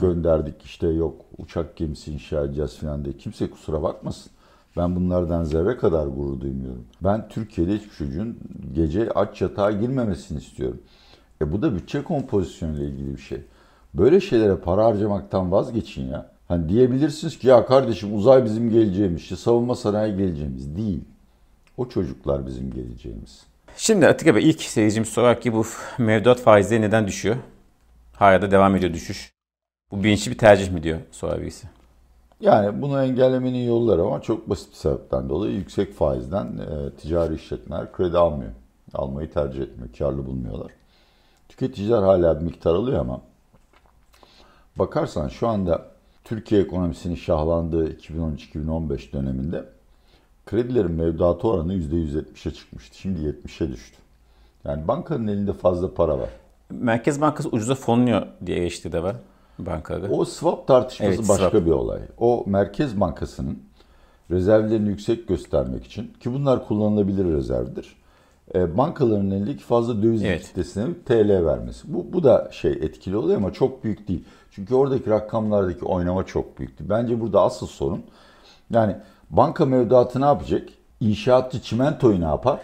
gönderdik 0.00 0.62
işte 0.62 0.86
yok 0.86 1.20
uçak 1.38 1.76
gemisi 1.76 2.12
inşa 2.12 2.44
edeceğiz 2.44 2.76
falan 2.76 3.04
diye. 3.04 3.16
Kimse 3.16 3.50
kusura 3.50 3.82
bakmasın. 3.82 4.32
Ben 4.76 4.96
bunlardan 4.96 5.44
zerre 5.44 5.76
kadar 5.76 6.06
gurur 6.06 6.40
duymuyorum. 6.40 6.84
Ben 7.00 7.28
Türkiye'de 7.28 7.74
hiçbir 7.74 7.90
çocuğun 7.90 8.38
gece 8.74 9.10
aç 9.10 9.42
yatağa 9.42 9.72
girmemesini 9.72 10.38
istiyorum. 10.38 10.80
E 11.42 11.52
bu 11.52 11.62
da 11.62 11.74
bütçe 11.74 12.02
kompozisyonuyla 12.02 12.84
ilgili 12.84 13.16
bir 13.16 13.20
şey. 13.20 13.40
Böyle 13.94 14.20
şeylere 14.20 14.56
para 14.56 14.84
harcamaktan 14.84 15.52
vazgeçin 15.52 16.10
ya. 16.10 16.30
Hani 16.48 16.68
diyebilirsiniz 16.68 17.38
ki 17.38 17.48
ya 17.48 17.66
kardeşim 17.66 18.16
uzay 18.16 18.44
bizim 18.44 18.70
geleceğimiz, 18.70 19.20
işte 19.20 19.36
savunma 19.36 19.74
sanayi 19.74 20.16
geleceğimiz 20.16 20.76
değil. 20.76 21.00
O 21.76 21.88
çocuklar 21.88 22.46
bizim 22.46 22.70
geleceğimiz. 22.70 23.42
Şimdi 23.76 24.06
Atika 24.06 24.34
Bey 24.34 24.50
ilk 24.50 24.62
seyircimiz 24.62 25.08
sorar 25.08 25.40
ki 25.40 25.52
bu 25.52 25.64
mevduat 25.98 26.40
faizleri 26.40 26.80
neden 26.80 27.06
düşüyor? 27.06 27.36
Hala 28.12 28.42
da 28.42 28.50
devam 28.50 28.76
ediyor 28.76 28.94
düşüş. 28.94 29.32
Bu 29.90 30.04
bilinçli 30.04 30.32
bir 30.32 30.38
tercih 30.38 30.70
mi 30.70 30.82
diyor 30.82 30.98
sorar 31.10 31.40
birisi. 31.40 31.66
Yani 32.40 32.82
bunu 32.82 33.02
engellemenin 33.02 33.66
yolları 33.66 34.02
ama 34.02 34.22
çok 34.22 34.50
basit 34.50 34.70
bir 34.70 34.76
sebepten 34.76 35.28
dolayı 35.28 35.54
yüksek 35.54 35.94
faizden 35.94 36.46
e, 36.46 36.90
ticari 36.90 37.34
işletmeler 37.34 37.92
kredi 37.92 38.18
almıyor. 38.18 38.52
Almayı 38.94 39.32
tercih 39.32 39.62
etmiyor, 39.62 39.88
karlı 39.98 40.26
bulmuyorlar. 40.26 40.72
Tüketiciler 41.48 42.02
hala 42.02 42.40
bir 42.40 42.44
miktar 42.44 42.74
alıyor 42.74 43.00
ama 43.00 43.20
bakarsan 44.76 45.28
şu 45.28 45.48
anda 45.48 45.86
Türkiye 46.24 46.62
ekonomisinin 46.62 47.14
şahlandığı 47.14 47.92
2013-2015 47.92 49.12
döneminde 49.12 49.64
kredilerin 50.46 50.92
mevduatı 50.92 51.48
oranı 51.48 51.74
%170'e 51.74 52.50
çıkmıştı. 52.50 52.98
Şimdi 52.98 53.20
70'e 53.20 53.72
düştü. 53.72 53.96
Yani 54.64 54.88
bankanın 54.88 55.26
elinde 55.26 55.52
fazla 55.52 55.94
para 55.94 56.18
var. 56.18 56.28
Merkez 56.70 57.20
Bankası 57.20 57.48
ucuza 57.48 57.74
fonluyor 57.74 58.26
diye 58.46 58.58
geçti 58.58 58.92
de 58.92 59.02
var 59.02 59.16
bankada. 59.58 60.08
O 60.08 60.24
swap 60.24 60.66
tartışması 60.66 61.14
evet, 61.14 61.28
başka 61.28 61.50
swap. 61.50 61.66
bir 61.66 61.70
olay. 61.70 62.00
O 62.18 62.44
Merkez 62.46 63.00
Bankası'nın 63.00 63.58
rezervlerini 64.30 64.88
yüksek 64.88 65.28
göstermek 65.28 65.84
için 65.84 66.12
ki 66.20 66.32
bunlar 66.32 66.68
kullanılabilir 66.68 67.24
rezervdir 67.24 67.96
e, 68.54 68.76
bankaların 68.76 69.30
elindeki 69.30 69.64
fazla 69.64 70.02
döviz 70.02 70.24
evet. 70.24 70.42
kitlesine 70.42 70.84
TL 71.06 71.44
vermesi. 71.44 71.94
Bu, 71.94 72.12
bu 72.12 72.22
da 72.22 72.48
şey 72.52 72.72
etkili 72.72 73.16
oluyor 73.16 73.36
ama 73.36 73.52
çok 73.52 73.84
büyük 73.84 74.08
değil. 74.08 74.24
Çünkü 74.50 74.74
oradaki 74.74 75.10
rakamlardaki 75.10 75.84
oynama 75.84 76.26
çok 76.26 76.58
büyüktü. 76.58 76.88
Bence 76.88 77.20
burada 77.20 77.40
asıl 77.40 77.66
sorun 77.66 78.02
yani 78.70 78.96
banka 79.30 79.66
mevduatı 79.66 80.20
ne 80.20 80.24
yapacak? 80.24 80.68
İnşaatçı 81.00 81.62
çimentoyu 81.62 82.20
ne 82.20 82.24
yapar? 82.24 82.60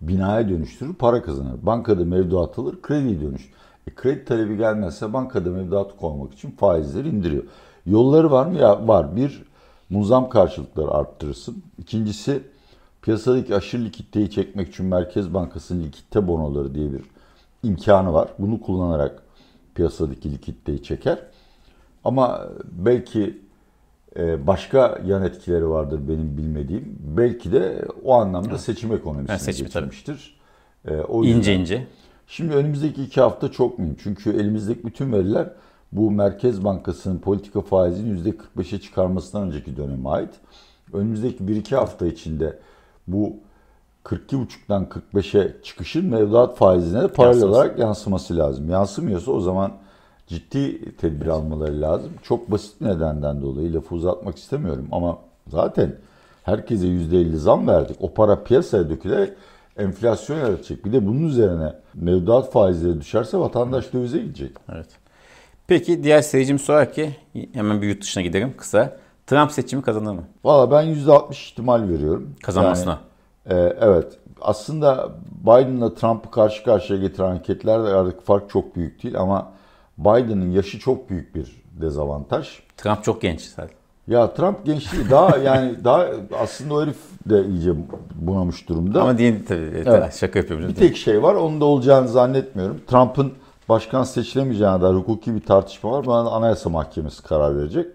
Binaya 0.00 0.48
dönüştürür, 0.48 0.94
para 0.94 1.22
kazanır. 1.22 1.54
Bankada 1.62 2.04
mevduat 2.04 2.58
alır, 2.58 2.82
kredi 2.82 3.20
dönüş. 3.20 3.50
E, 3.86 3.94
kredi 3.94 4.24
talebi 4.24 4.56
gelmezse 4.56 5.12
bankada 5.12 5.50
mevduat 5.50 5.96
koymak 5.96 6.32
için 6.32 6.50
faizleri 6.50 7.08
indiriyor. 7.08 7.42
Yolları 7.86 8.30
var 8.30 8.46
mı? 8.46 8.58
Ya 8.58 8.88
var. 8.88 9.16
Bir 9.16 9.42
Muzam 9.90 10.28
karşılıkları 10.28 10.90
arttırırsın. 10.90 11.62
İkincisi 11.78 12.42
piyasadaki 13.02 13.54
aşırı 13.54 13.84
likiditeyi 13.84 14.30
çekmek 14.30 14.68
için 14.68 14.86
Merkez 14.86 15.34
Bankası'nın 15.34 15.82
likitte 15.84 16.28
bonoları 16.28 16.74
diye 16.74 16.92
bir 16.92 17.00
imkanı 17.62 18.12
var. 18.12 18.28
Bunu 18.38 18.60
kullanarak 18.60 19.22
piyasadaki 19.74 20.32
likiditeyi 20.32 20.82
çeker. 20.82 21.18
Ama 22.04 22.48
belki 22.72 23.38
e, 24.16 24.46
başka 24.46 25.00
yan 25.06 25.22
etkileri 25.22 25.68
vardır 25.68 26.00
benim 26.08 26.36
bilmediğim. 26.36 26.98
Belki 27.16 27.52
de 27.52 27.84
o 28.04 28.12
anlamda 28.14 28.58
seçim 28.58 28.92
ekonomisine 28.92 29.32
Yani 29.32 29.68
tabii. 29.70 29.82
geçmiştir. 29.84 30.40
E, 30.88 30.96
O 30.96 31.24
İnce 31.24 31.54
ince. 31.54 31.86
Şimdi 32.26 32.54
önümüzdeki 32.54 33.02
iki 33.02 33.20
hafta 33.20 33.52
çok 33.52 33.78
mühim. 33.78 33.96
Çünkü 34.02 34.30
elimizdeki 34.30 34.84
bütün 34.84 35.12
veriler 35.12 35.48
bu 35.92 36.10
Merkez 36.10 36.64
Bankası'nın 36.64 37.18
politika 37.18 37.60
faizini 37.60 38.20
%45'e 38.20 38.80
çıkarmasından 38.80 39.46
önceki 39.46 39.76
döneme 39.76 40.08
ait. 40.08 40.30
Önümüzdeki 40.92 41.44
1-2 41.44 41.76
hafta 41.76 42.06
içinde 42.06 42.58
bu 43.06 43.36
42,5'tan 44.04 44.88
45'e 45.14 45.62
çıkışın 45.62 46.06
mevduat 46.06 46.56
faizine 46.56 47.02
de 47.02 47.08
paralel 47.08 47.32
Yansıması. 47.34 47.58
olarak 47.58 47.78
yansıması 47.78 48.36
lazım. 48.36 48.70
Yansımıyorsa 48.70 49.32
o 49.32 49.40
zaman 49.40 49.72
ciddi 50.26 50.94
tedbir 50.96 51.26
almaları 51.26 51.80
lazım. 51.80 52.12
Çok 52.22 52.50
basit 52.50 52.80
bir 52.80 52.86
nedenden 52.86 53.42
dolayı 53.42 53.74
lafı 53.74 53.94
uzatmak 53.94 54.38
istemiyorum 54.38 54.88
ama 54.92 55.18
zaten 55.48 55.94
herkese 56.42 56.86
%50 56.86 57.36
zam 57.36 57.68
verdik. 57.68 57.96
O 58.00 58.14
para 58.14 58.44
piyasaya 58.44 58.90
dökülerek 58.90 59.32
enflasyon 59.78 60.38
yaratacak. 60.38 60.84
Bir 60.84 60.92
de 60.92 61.06
bunun 61.06 61.28
üzerine 61.28 61.72
mevduat 61.94 62.52
faizleri 62.52 63.00
düşerse 63.00 63.38
vatandaş 63.38 63.92
dövize 63.92 64.18
gidecek. 64.18 64.56
Evet. 64.72 64.86
Peki 65.66 66.04
diğer 66.04 66.22
seyircim 66.22 66.58
sorar 66.58 66.92
ki 66.92 67.16
hemen 67.52 67.82
bir 67.82 67.88
yurt 67.88 68.02
dışına 68.02 68.22
gidelim 68.22 68.54
kısa. 68.56 68.96
Trump 69.26 69.52
seçimi 69.52 69.82
kazanır 69.82 70.12
mı? 70.12 70.24
Valla 70.44 70.70
ben 70.70 70.94
%60 70.94 71.32
ihtimal 71.32 71.88
veriyorum. 71.88 72.34
Kazanmasına. 72.42 73.00
Yani, 73.50 73.60
e, 73.60 73.76
evet. 73.80 74.18
Aslında 74.40 75.12
Biden'la 75.42 75.94
Trump'ı 75.94 76.30
karşı 76.30 76.64
karşıya 76.64 77.00
getiren 77.00 77.30
anketlerde 77.30 77.88
aradaki 77.88 78.24
fark 78.24 78.50
çok 78.50 78.76
büyük 78.76 79.02
değil 79.02 79.20
ama 79.20 79.52
Biden'ın 79.98 80.50
yaşı 80.50 80.78
çok 80.78 81.10
büyük 81.10 81.34
bir 81.34 81.62
dezavantaj. 81.80 82.48
Trump 82.76 83.04
çok 83.04 83.22
genç 83.22 83.40
zaten. 83.40 83.83
Ya 84.08 84.34
Trump 84.34 84.66
gençliği 84.66 85.10
daha 85.10 85.36
yani 85.36 85.84
daha 85.84 86.06
aslında 86.40 86.74
o 86.74 86.82
herif 86.82 86.96
de 87.28 87.44
iyice 87.46 87.70
bunamış 88.14 88.68
durumda. 88.68 89.02
Ama 89.02 89.18
değil 89.18 89.46
tabii. 89.48 89.82
Evet. 89.86 90.14
Şaka 90.14 90.38
yapıyorum. 90.38 90.68
Bir 90.68 90.74
tek 90.74 90.96
şey 90.96 91.22
var, 91.22 91.34
onun 91.34 91.60
da 91.60 91.64
olacağını 91.64 92.08
zannetmiyorum. 92.08 92.80
Trump'ın 92.86 93.32
başkan 93.68 94.02
seçilemeyeceğine 94.02 94.80
dair 94.82 94.94
hukuki 94.94 95.34
bir 95.34 95.40
tartışma 95.40 95.90
var. 95.90 96.04
Buna 96.06 96.24
da 96.24 96.30
Anayasa 96.30 96.70
Mahkemesi 96.70 97.22
karar 97.22 97.56
verecek. 97.56 97.86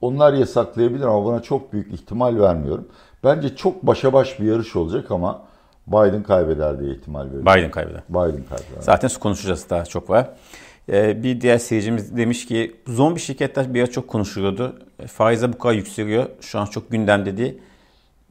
Onlar 0.00 0.32
yasaklayabilir 0.32 1.04
ama 1.04 1.24
buna 1.24 1.42
çok 1.42 1.72
büyük 1.72 1.92
ihtimal 1.92 2.40
vermiyorum. 2.40 2.88
Bence 3.24 3.56
çok 3.56 3.82
başa 3.82 4.12
baş 4.12 4.40
bir 4.40 4.44
yarış 4.44 4.76
olacak 4.76 5.10
ama 5.10 5.42
Biden 5.86 6.22
kaybeder 6.22 6.80
diye 6.80 6.94
ihtimal 6.94 7.24
veriyorum. 7.26 7.46
Biden 7.46 7.70
kaybeder. 7.70 8.02
Biden 8.08 8.44
kaybeder. 8.48 8.80
Zaten 8.80 9.10
konuşacağız 9.20 9.66
daha 9.70 9.84
çok 9.84 10.10
var. 10.10 10.30
Ee, 10.88 11.22
bir 11.22 11.40
diğer 11.40 11.58
seyircimiz 11.58 12.16
demiş 12.16 12.46
ki 12.46 12.76
zombi 12.86 13.20
şirketler 13.20 13.74
bir 13.74 13.80
ara 13.80 13.90
çok 13.90 14.08
konuşuluyordu. 14.08 14.76
Faize 15.06 15.52
bu 15.52 15.58
kadar 15.58 15.74
yükseliyor. 15.74 16.26
Şu 16.40 16.58
an 16.58 16.66
çok 16.66 16.90
gündemde 16.90 17.36
değil. 17.36 17.58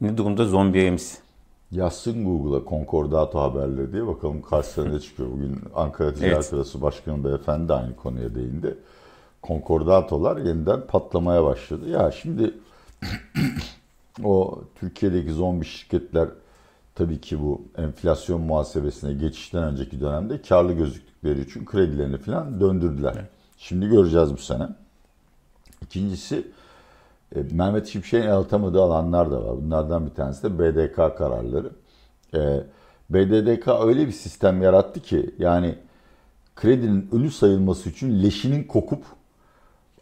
Ne 0.00 0.16
durumda 0.16 0.44
zombilerimiz? 0.44 1.18
Yazsın 1.70 2.24
Google'a 2.24 2.70
Concordato 2.70 3.40
haberleri 3.40 3.92
diye 3.92 4.06
bakalım 4.06 4.42
kaç 4.42 4.66
çıkıyor. 5.02 5.30
Bugün 5.32 5.58
Ankara 5.74 6.14
Ticaret 6.14 6.34
Evet. 6.34 6.52
Odası 6.52 6.82
Başkanı 6.82 7.24
Beyefendi 7.24 7.68
de 7.68 7.72
aynı 7.72 7.96
konuya 7.96 8.34
değindi. 8.34 8.78
Konkordatolar 9.42 10.36
yeniden 10.36 10.80
patlamaya 10.80 11.44
başladı. 11.44 11.88
Ya 11.90 12.10
şimdi 12.10 12.54
o 14.24 14.60
Türkiye'deki 14.80 15.32
zombi 15.32 15.64
şirketler 15.64 16.28
tabii 16.96 17.20
ki 17.20 17.40
bu 17.42 17.62
enflasyon 17.76 18.40
muhasebesine 18.40 19.12
geçişten 19.12 19.62
önceki 19.62 20.00
dönemde 20.00 20.42
karlı 20.42 20.72
gözüktükleri 20.72 21.40
için 21.40 21.64
kredilerini 21.64 22.18
falan 22.18 22.60
döndürdüler. 22.60 23.14
Şimdi 23.58 23.88
göreceğiz 23.88 24.32
bu 24.32 24.38
sene. 24.38 24.68
İkincisi 25.82 26.46
e, 27.36 27.42
Mehmet 27.52 27.86
Şimşek'in 27.86 28.26
el 28.26 28.36
atamadığı 28.36 28.82
alanlar 28.82 29.30
da 29.30 29.44
var. 29.44 29.56
Bunlardan 29.56 30.06
bir 30.06 30.14
tanesi 30.14 30.42
de 30.42 30.58
BDK 30.58 30.96
kararları. 30.96 31.70
E, 32.34 32.64
BDDK 33.10 33.68
öyle 33.68 34.06
bir 34.06 34.12
sistem 34.12 34.62
yarattı 34.62 35.00
ki 35.00 35.34
yani 35.38 35.78
kredinin 36.56 37.08
ölü 37.12 37.30
sayılması 37.30 37.88
için 37.90 38.22
leşinin 38.22 38.64
kokup 38.64 39.04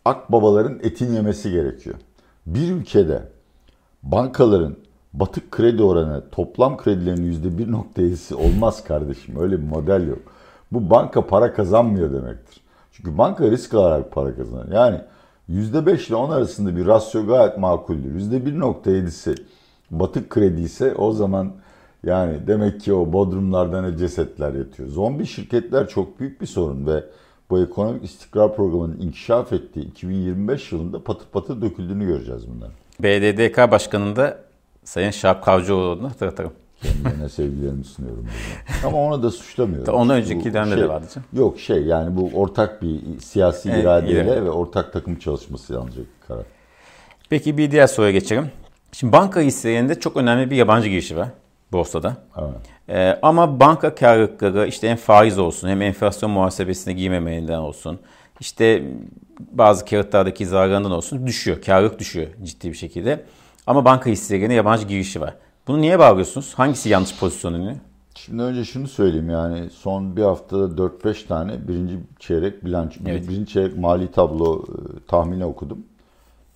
akbabaların 0.04 0.78
etini 0.83 1.14
yemesi 1.14 1.50
gerekiyor. 1.50 1.96
Bir 2.46 2.72
ülkede 2.72 3.28
bankaların 4.02 4.76
batık 5.14 5.50
kredi 5.50 5.83
oranı 5.83 6.22
toplam 6.33 6.77
kredilerin 6.77 7.33
%1.7'si 7.33 8.35
olmaz 8.35 8.85
kardeşim. 8.85 9.40
Öyle 9.40 9.59
bir 9.59 9.68
model 9.68 10.09
yok. 10.09 10.18
Bu 10.72 10.90
banka 10.90 11.27
para 11.27 11.53
kazanmıyor 11.53 12.12
demektir. 12.12 12.61
Çünkü 12.92 13.18
banka 13.18 13.50
risk 13.50 13.74
alarak 13.74 14.12
para 14.12 14.37
kazanır. 14.37 14.72
Yani 14.72 15.00
%5 15.50 16.09
ile 16.09 16.14
10 16.14 16.31
arasında 16.31 16.77
bir 16.77 16.87
rasyo 16.87 17.27
gayet 17.27 17.59
makuldür. 17.59 18.20
%1.7'si 18.20 19.35
batık 19.90 20.31
kredi 20.31 20.61
ise 20.61 20.94
o 20.94 21.12
zaman 21.12 21.53
yani 22.05 22.46
demek 22.46 22.81
ki 22.81 22.92
o 22.92 23.12
bodrumlarda 23.12 23.83
ne 23.83 23.96
cesetler 23.96 24.53
yatıyor. 24.53 24.88
Zombi 24.88 25.27
şirketler 25.27 25.88
çok 25.88 26.20
büyük 26.20 26.40
bir 26.40 26.46
sorun 26.46 26.87
ve 26.87 27.05
bu 27.50 27.61
ekonomik 27.61 28.05
istikrar 28.05 28.57
programının 28.57 29.00
inkişaf 29.00 29.53
ettiği 29.53 29.87
2025 29.87 30.72
yılında 30.72 31.05
patır 31.05 31.27
patır 31.33 31.62
döküldüğünü 31.62 32.07
göreceğiz 32.07 32.42
bunların. 32.55 32.74
BDDK 33.00 33.70
Başkanı'nda 33.70 34.38
Sayın 34.85 35.11
Şahap 35.11 35.44
Kavcıoğlu'nu 35.44 36.11
hatırlatalım. 36.11 36.53
Kendilerine 36.83 37.29
sevgilerimi 37.29 37.85
sunuyorum. 37.85 38.27
Ama 38.87 38.99
onu 38.99 39.23
da 39.23 39.31
suçlamıyorum. 39.31 39.94
Ondan 39.94 40.16
önceki 40.16 40.55
dönemde 40.55 40.77
de 40.77 40.88
vardı 40.88 41.07
canım. 41.14 41.29
Yok 41.33 41.61
şey 41.61 41.83
yani 41.83 42.16
bu 42.16 42.31
ortak 42.35 42.83
bir 42.83 43.01
siyasi 43.20 43.70
Evet, 43.70 43.83
iradeyle 43.83 44.25
irade. 44.25 44.44
ve 44.44 44.51
ortak 44.51 44.92
takım 44.92 45.18
çalışması 45.18 45.79
alınacak 45.79 46.07
karar. 46.29 46.44
Peki 47.31 47.59
bir 47.59 47.70
diğer 47.70 47.87
soruya 47.87 48.11
geçelim. 48.12 48.51
Şimdi 48.92 49.12
banka 49.12 49.40
hisselerinde 49.40 50.01
çok 50.01 50.16
önemli 50.16 50.51
bir 50.51 50.57
yabancı 50.57 50.88
girişi 50.88 51.16
var 51.16 51.29
borsada. 51.73 52.16
Evet. 52.38 52.51
Ee, 52.88 53.18
ama 53.23 53.61
banka 53.61 53.94
karlılıkları 53.94 54.66
işte 54.66 54.88
hem 54.90 54.97
faiz 54.97 55.38
olsun 55.38 55.68
hem 55.68 55.83
enflasyon 55.83 56.31
muhasebesine 56.31 56.94
giymemeliğinden 56.94 57.59
olsun. 57.59 57.99
işte 58.40 58.83
bazı 59.38 59.85
kağıtlardaki 59.85 60.47
zararlarından 60.47 60.92
olsun 60.92 61.27
düşüyor. 61.27 61.62
Karlılık 61.62 61.99
düşüyor 61.99 62.27
ciddi 62.44 62.68
bir 62.68 62.77
şekilde. 62.77 63.25
Ama 63.66 63.85
banka 63.85 64.11
hisselerine 64.11 64.55
yabancı 64.55 64.87
girişi 64.87 65.20
var. 65.20 65.35
Bunu 65.68 65.81
niye 65.81 65.98
bağlıyorsunuz? 65.98 66.55
Hangisi 66.55 66.88
yanlış 66.88 67.18
pozisyonunu? 67.20 67.72
Şimdi 68.14 68.42
önce 68.42 68.64
şunu 68.64 68.88
söyleyeyim 68.88 69.31
yani 69.31 69.70
son 69.70 70.16
bir 70.16 70.22
haftada 70.22 70.83
4-5 70.83 71.27
tane 71.27 71.68
birinci 71.68 71.98
çeyrek 72.18 72.64
bilanço, 72.64 73.00
Evet. 73.07 73.29
birinci 73.29 73.53
çeyrek 73.53 73.79
mali 73.79 74.11
tablo 74.12 74.62
e, 74.62 75.07
tahmini 75.09 75.44
okudum. 75.44 75.79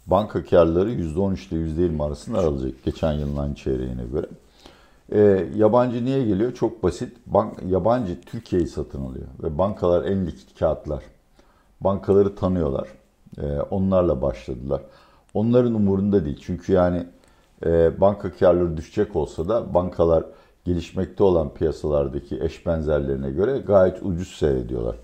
Banka 0.07 0.44
karları 0.44 0.90
%13 0.92 1.49
ile 1.55 1.87
%20 1.87 2.05
arasında 2.05 2.38
aralacak 2.38 2.85
geçen 2.85 3.12
yılın 3.12 3.37
aynı 3.37 3.55
çeyreğine 3.55 4.05
göre. 4.12 4.27
E, 5.12 5.47
yabancı 5.57 6.05
niye 6.05 6.25
geliyor? 6.25 6.55
Çok 6.55 6.83
basit. 6.83 7.16
Bank, 7.27 7.55
yabancı 7.66 8.21
Türkiye'yi 8.21 8.68
satın 8.68 9.05
alıyor 9.05 9.27
ve 9.42 9.59
bankalar 9.59 10.05
en 10.05 10.27
likit 10.27 10.59
kağıtlar. 10.59 11.03
Bankaları 11.81 12.35
tanıyorlar. 12.35 12.88
E, 13.38 13.61
onlarla 13.61 14.23
başladılar. 14.23 14.81
Onların 15.35 15.75
umurunda 15.75 16.25
değil. 16.25 16.38
Çünkü 16.43 16.73
yani 16.73 17.07
e, 17.67 18.01
banka 18.01 18.33
karları 18.33 18.77
düşecek 18.77 19.17
olsa 19.17 19.49
da 19.49 19.75
bankalar 19.75 20.25
gelişmekte 20.64 21.25
olan 21.25 21.55
piyasalardaki 21.55 22.41
eş 22.43 22.67
benzerlerine 22.67 23.31
göre 23.31 23.59
gayet 23.59 24.03
ucuz 24.03 24.29
seyrediyorlar. 24.29 24.97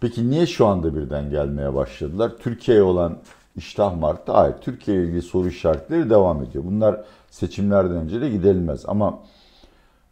Peki 0.00 0.30
niye 0.30 0.46
şu 0.46 0.66
anda 0.66 0.96
birden 0.96 1.30
gelmeye 1.30 1.74
başladılar? 1.74 2.32
Türkiye'ye 2.38 2.82
olan 2.82 3.18
iştah 3.56 3.96
mı 3.96 4.06
arttı? 4.06 4.32
Hayır. 4.32 4.54
Türkiye 4.60 4.96
ile 4.96 5.04
ilgili 5.04 5.22
soru 5.22 5.48
işaretleri 5.48 6.10
devam 6.10 6.42
ediyor. 6.42 6.64
Bunlar 6.64 7.04
seçimlerden 7.30 7.96
önce 7.96 8.20
de 8.20 8.28
giderilmez. 8.30 8.84
Ama 8.86 9.18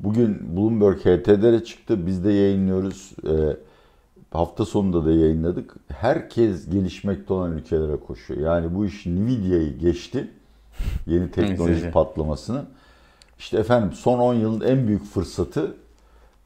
bugün 0.01 0.57
Bloomberg 0.57 0.99
HT'de 0.99 1.65
çıktı. 1.65 2.07
Biz 2.07 2.25
de 2.25 2.33
yayınlıyoruz. 2.33 3.13
E, 3.25 3.57
hafta 4.31 4.65
sonunda 4.65 5.05
da 5.05 5.13
yayınladık. 5.13 5.75
Herkes 5.89 6.71
gelişmekte 6.71 7.33
olan 7.33 7.53
ülkelere 7.53 7.97
koşuyor. 7.97 8.41
Yani 8.41 8.75
bu 8.75 8.87
iş 8.87 9.07
Nvidia'yı 9.07 9.79
geçti. 9.79 10.31
Yeni 11.07 11.31
teknolojik 11.31 11.85
Nvidia. 11.85 11.93
patlamasını. 11.93 12.65
İşte 13.39 13.59
efendim 13.59 13.93
son 13.93 14.19
10 14.19 14.35
yılın 14.35 14.61
en 14.61 14.87
büyük 14.87 15.05
fırsatı 15.05 15.77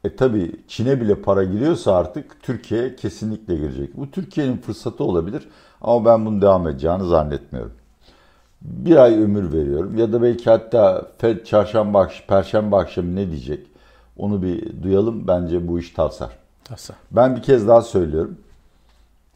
e 0.03 0.15
tabi 0.15 0.51
Çin'e 0.67 1.01
bile 1.01 1.15
para 1.15 1.43
giriyorsa 1.43 1.95
artık 1.95 2.43
Türkiye 2.43 2.95
kesinlikle 2.95 3.55
girecek. 3.55 3.97
Bu 3.97 4.11
Türkiye'nin 4.11 4.57
fırsatı 4.57 5.03
olabilir 5.03 5.47
ama 5.81 6.05
ben 6.05 6.25
bunun 6.25 6.41
devam 6.41 6.67
edeceğini 6.67 7.07
zannetmiyorum. 7.07 7.73
Bir 8.61 8.95
ay 8.95 9.23
ömür 9.23 9.53
veriyorum 9.53 9.97
ya 9.97 10.13
da 10.13 10.21
belki 10.21 10.49
hatta 10.49 11.07
Fed 11.17 11.45
çarşamba 11.45 12.01
akşamı, 12.01 12.27
perşembe 12.27 12.75
akşamı 12.75 13.15
ne 13.15 13.31
diyecek 13.31 13.67
onu 14.17 14.43
bir 14.43 14.83
duyalım 14.83 15.27
bence 15.27 15.67
bu 15.67 15.79
iş 15.79 15.89
tavsar. 15.89 16.44
Ben 17.11 17.35
bir 17.35 17.41
kez 17.41 17.67
daha 17.67 17.81
söylüyorum. 17.81 18.37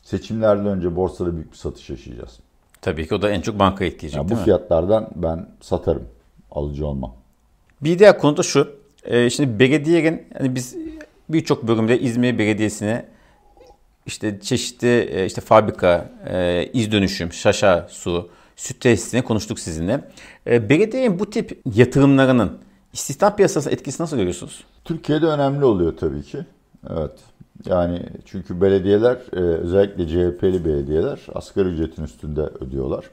Seçimlerden 0.02 0.66
önce 0.66 0.96
borsada 0.96 1.36
büyük 1.36 1.52
bir 1.52 1.58
satış 1.58 1.90
yaşayacağız. 1.90 2.40
Tabii 2.82 3.08
ki 3.08 3.16
o 3.16 3.22
da 3.22 3.30
en 3.30 3.42
çok 3.42 3.60
banka 3.60 3.86
etkileyecek 3.86 4.18
Yani 4.18 4.26
bu 4.26 4.30
değil 4.30 4.40
mi? 4.40 4.44
fiyatlardan 4.46 5.10
ben 5.16 5.50
satarım. 5.62 6.04
Alıcı 6.52 6.88
olmam. 6.88 7.14
Bir 7.82 8.00
diğer 8.00 8.20
konu 8.20 8.38
da 8.38 8.44
şu. 8.44 8.80
Ee, 9.04 9.30
şimdi 9.30 9.60
belediyenin 9.60 10.28
hani 10.38 10.56
biz 10.56 10.76
birçok 11.30 11.68
bölümde 11.68 12.00
İzmir 12.00 12.38
Belediyesi'ne 12.40 13.06
işte 14.06 14.40
çeşitli 14.40 15.00
e, 15.00 15.26
işte 15.26 15.42
fabrika, 15.42 16.10
e, 16.30 16.66
iz 16.74 16.92
dönüşüm, 16.92 17.34
şaşa 17.34 17.88
su, 17.90 18.30
süt 18.56 18.82
tesisini 18.82 19.22
konuştuk 19.22 19.60
sizinle. 19.60 20.02
E, 20.48 20.70
belediyenin 20.70 21.20
bu 21.20 21.30
tip 21.30 21.62
yatırımlarının 21.76 22.58
istihdam 22.94 23.36
piyasasına 23.36 23.74
etkisi 23.74 24.04
nasıl 24.04 24.18
görüyorsunuz? 24.18 24.64
Türkiye'de 24.86 25.26
önemli 25.26 25.66
oluyor 25.66 25.98
tabii 25.98 26.24
ki. 26.24 26.38
Evet. 26.90 27.20
Yani 27.66 28.06
çünkü 28.26 28.62
belediyeler 28.62 29.18
e, 29.34 29.40
özellikle 29.40 30.08
CHP'li 30.08 30.66
belediyeler 30.66 31.28
asgari 31.34 31.68
ücretin 31.70 32.04
üstünde 32.04 32.42
ödüyorlar. 32.42 33.06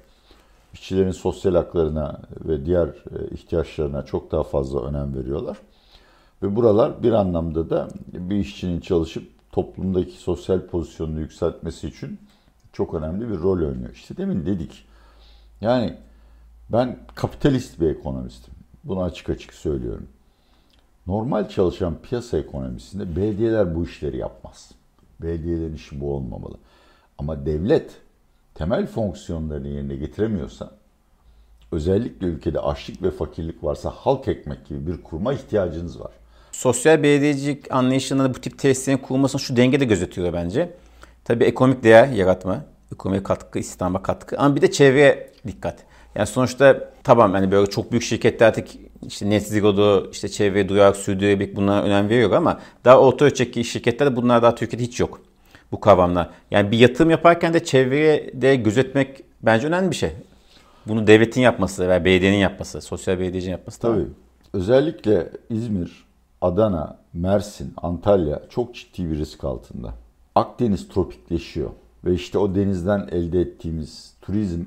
İşçilerin 0.73 1.11
sosyal 1.11 1.55
haklarına 1.55 2.21
ve 2.45 2.67
diğer 2.67 2.89
e, 2.89 3.35
ihtiyaçlarına 3.35 4.05
çok 4.05 4.33
daha 4.33 4.43
fazla 4.43 4.85
önem 4.87 5.15
veriyorlar. 5.19 5.57
Ve 6.43 6.57
buralar 6.57 7.03
bir 7.03 7.13
anlamda 7.13 7.71
da 7.71 7.89
bir 8.13 8.37
işçinin 8.37 8.81
çalışıp 8.81 9.29
toplumdaki 9.53 10.13
sosyal 10.13 10.61
pozisyonunu 10.61 11.21
yükseltmesi 11.21 11.89
için 11.89 12.19
çok 12.73 12.95
önemli 12.95 13.31
bir 13.31 13.39
rol 13.39 13.69
oynuyor. 13.69 13.91
İşte 13.93 14.17
demin 14.17 14.47
dedik. 14.47 14.85
Yani 15.61 15.97
ben 16.73 16.99
kapitalist 17.15 17.81
bir 17.81 17.87
ekonomistim. 17.87 18.55
Bunu 18.85 19.03
açık 19.03 19.31
açık 19.31 19.55
söylüyorum. 19.55 20.09
Normal 21.07 21.49
çalışan 21.49 21.97
piyasa 22.03 22.39
ekonomisinde 22.39 23.17
belediyeler 23.17 23.75
bu 23.75 23.85
işleri 23.85 24.17
yapmaz. 24.17 24.71
Belediyelerin 25.23 25.75
işi 25.75 26.01
bu 26.01 26.15
olmamalı. 26.15 26.55
Ama 27.19 27.47
devlet 27.47 27.91
temel 28.55 28.87
fonksiyonlarını 28.87 29.69
yerine 29.69 29.97
getiremiyorsa, 29.97 30.71
özellikle 31.73 32.27
ülkede 32.27 32.61
açlık 32.61 33.03
ve 33.03 33.11
fakirlik 33.11 33.65
varsa 33.65 33.91
halk 33.91 34.29
ekmek 34.29 34.67
gibi 34.67 34.87
bir 34.87 35.03
kuruma 35.03 35.33
ihtiyacınız 35.33 36.01
var. 36.01 36.11
Sosyal 36.53 37.03
belediyecilik 37.03 37.73
anlayışında 37.73 38.25
da 38.25 38.35
bu 38.35 38.41
tip 38.41 38.59
tesislerin 38.59 38.99
kurulmasına 38.99 39.41
şu 39.41 39.57
denge 39.57 39.81
de 39.81 39.85
gözetiyor 39.85 40.33
bence. 40.33 40.75
Tabii 41.25 41.45
ekonomik 41.45 41.83
değer 41.83 42.09
yaratma, 42.09 42.65
ekonomik 42.93 43.27
katkı, 43.27 43.59
istihdama 43.59 44.03
katkı 44.03 44.39
ama 44.39 44.57
bir 44.57 44.63
de 44.63 44.71
çevreye 44.71 45.33
dikkat. 45.47 45.85
Yani 46.15 46.27
sonuçta 46.27 46.93
tamam 47.05 47.33
hani 47.33 47.51
böyle 47.51 47.71
çok 47.71 47.91
büyük 47.93 48.05
şirketler 48.05 48.47
artık 48.47 48.69
işte 49.07 49.31
net 49.31 49.47
zero'du, 49.47 50.11
işte 50.11 50.29
çevreye 50.29 50.69
duyarlılık, 50.69 51.01
sürdürülebilirlik 51.01 51.57
bunlara 51.57 51.83
önem 51.83 52.09
veriyor 52.09 52.31
ama 52.31 52.61
daha 52.85 53.01
orta 53.01 53.25
ölçekli 53.25 53.65
şirketlerde 53.65 54.17
bunlar 54.17 54.43
daha 54.43 54.55
Türkiye'de 54.55 54.85
hiç 54.85 55.01
yok 55.01 55.21
bu 55.73 55.81
kavramlar. 55.81 56.31
Yani 56.51 56.71
bir 56.71 56.79
yatırım 56.79 57.11
yaparken 57.11 57.55
de 57.55 57.65
çevreye 57.65 58.31
de 58.35 58.57
gözetmek 58.57 59.23
bence 59.43 59.67
önemli 59.67 59.91
bir 59.91 59.97
şey. 59.97 60.11
Bunu 60.87 61.07
devletin 61.07 61.41
yapması 61.41 61.89
veya 61.89 62.05
belediyenin 62.05 62.37
yapması, 62.37 62.81
sosyal 62.81 63.19
belediyecinin 63.19 63.53
yapması. 63.53 63.81
Tabii. 63.81 64.07
Özellikle 64.53 65.29
İzmir, 65.51 66.07
Adana, 66.41 66.99
Mersin, 67.13 67.75
Antalya 67.77 68.43
çok 68.51 68.75
ciddi 68.75 69.11
bir 69.11 69.19
risk 69.19 69.45
altında. 69.45 69.95
Akdeniz 70.35 70.89
tropikleşiyor 70.89 71.71
ve 72.05 72.15
işte 72.15 72.39
o 72.39 72.55
denizden 72.55 73.09
elde 73.13 73.41
ettiğimiz 73.41 74.15
turizm, 74.23 74.61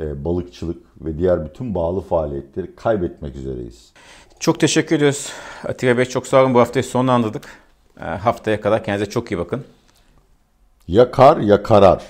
balıkçılık 0.00 0.82
ve 1.00 1.18
diğer 1.18 1.44
bütün 1.44 1.74
bağlı 1.74 2.00
faaliyetleri 2.00 2.76
kaybetmek 2.76 3.36
üzereyiz. 3.36 3.92
Çok 4.40 4.60
teşekkür 4.60 4.96
ediyoruz. 4.96 5.32
Atilla 5.64 5.98
Bey 5.98 6.04
çok 6.04 6.26
sağ 6.26 6.42
olun. 6.42 6.54
Bu 6.54 6.60
haftayı 6.60 6.84
sonlandırdık. 6.84 7.44
E, 8.00 8.04
haftaya 8.04 8.60
kadar 8.60 8.84
kendinize 8.84 9.10
çok 9.10 9.30
iyi 9.30 9.38
bakın. 9.38 9.64
Ya 10.88 11.10
kar 11.10 11.36
ya 11.36 11.62
karar. 11.62 12.02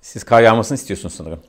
Siz 0.00 0.24
kar 0.24 0.42
yağmasını 0.42 0.76
istiyorsunuz 0.76 1.14
sanırım. 1.14 1.40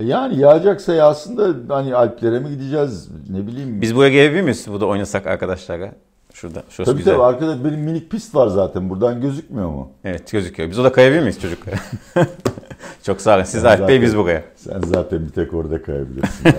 E 0.00 0.04
yani 0.04 0.38
yağacaksa 0.38 0.94
yağsın 0.94 1.36
da 1.68 1.74
hani 1.76 1.94
Alplere 1.94 2.38
mi 2.38 2.50
gideceğiz 2.50 3.08
ne 3.30 3.46
bileyim. 3.46 3.80
Biz 3.80 3.96
buraya 3.96 4.10
gelebilir 4.10 4.42
miyiz? 4.42 4.66
Burada 4.68 4.86
oynasak 4.86 5.26
arkadaşlarla. 5.26 5.92
Şurada. 6.34 6.62
Şurası 6.70 6.90
tabii 6.92 6.98
güzel. 6.98 7.14
tabii 7.14 7.22
arkada 7.24 7.64
benim 7.64 7.80
minik 7.80 8.10
pist 8.10 8.34
var 8.34 8.46
zaten 8.48 8.90
buradan 8.90 9.20
gözükmüyor 9.20 9.68
mu? 9.68 9.90
Evet 10.04 10.32
gözüküyor. 10.32 10.70
Biz 10.70 10.78
orada 10.78 10.92
kayabilir 10.92 11.20
miyiz 11.20 11.40
çocuklar? 11.40 11.74
çok 13.02 13.20
sağ 13.20 13.36
olun. 13.36 13.44
Siz 13.44 13.64
Alp 13.64 13.88
Bey 13.88 14.02
biz 14.02 14.16
buraya. 14.16 14.44
Sen 14.56 14.80
zaten 14.84 15.26
bir 15.26 15.30
tek 15.30 15.54
orada 15.54 15.82
kayabilirsin. 15.82 16.48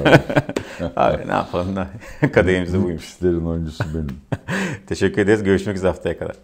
abi. 0.80 1.16
Abi 1.16 1.28
ne 1.28 1.32
yapalım? 1.34 1.76
Kaderimiz 2.34 2.74
de 2.74 2.84
buymuş. 2.84 3.02
Pistlerin 3.02 3.46
oyuncusu 3.46 3.84
benim. 3.94 4.18
Teşekkür 4.88 5.22
ederiz. 5.22 5.44
Görüşmek 5.44 5.76
üzere 5.76 5.92
haftaya 5.92 6.18
kadar. 6.18 6.36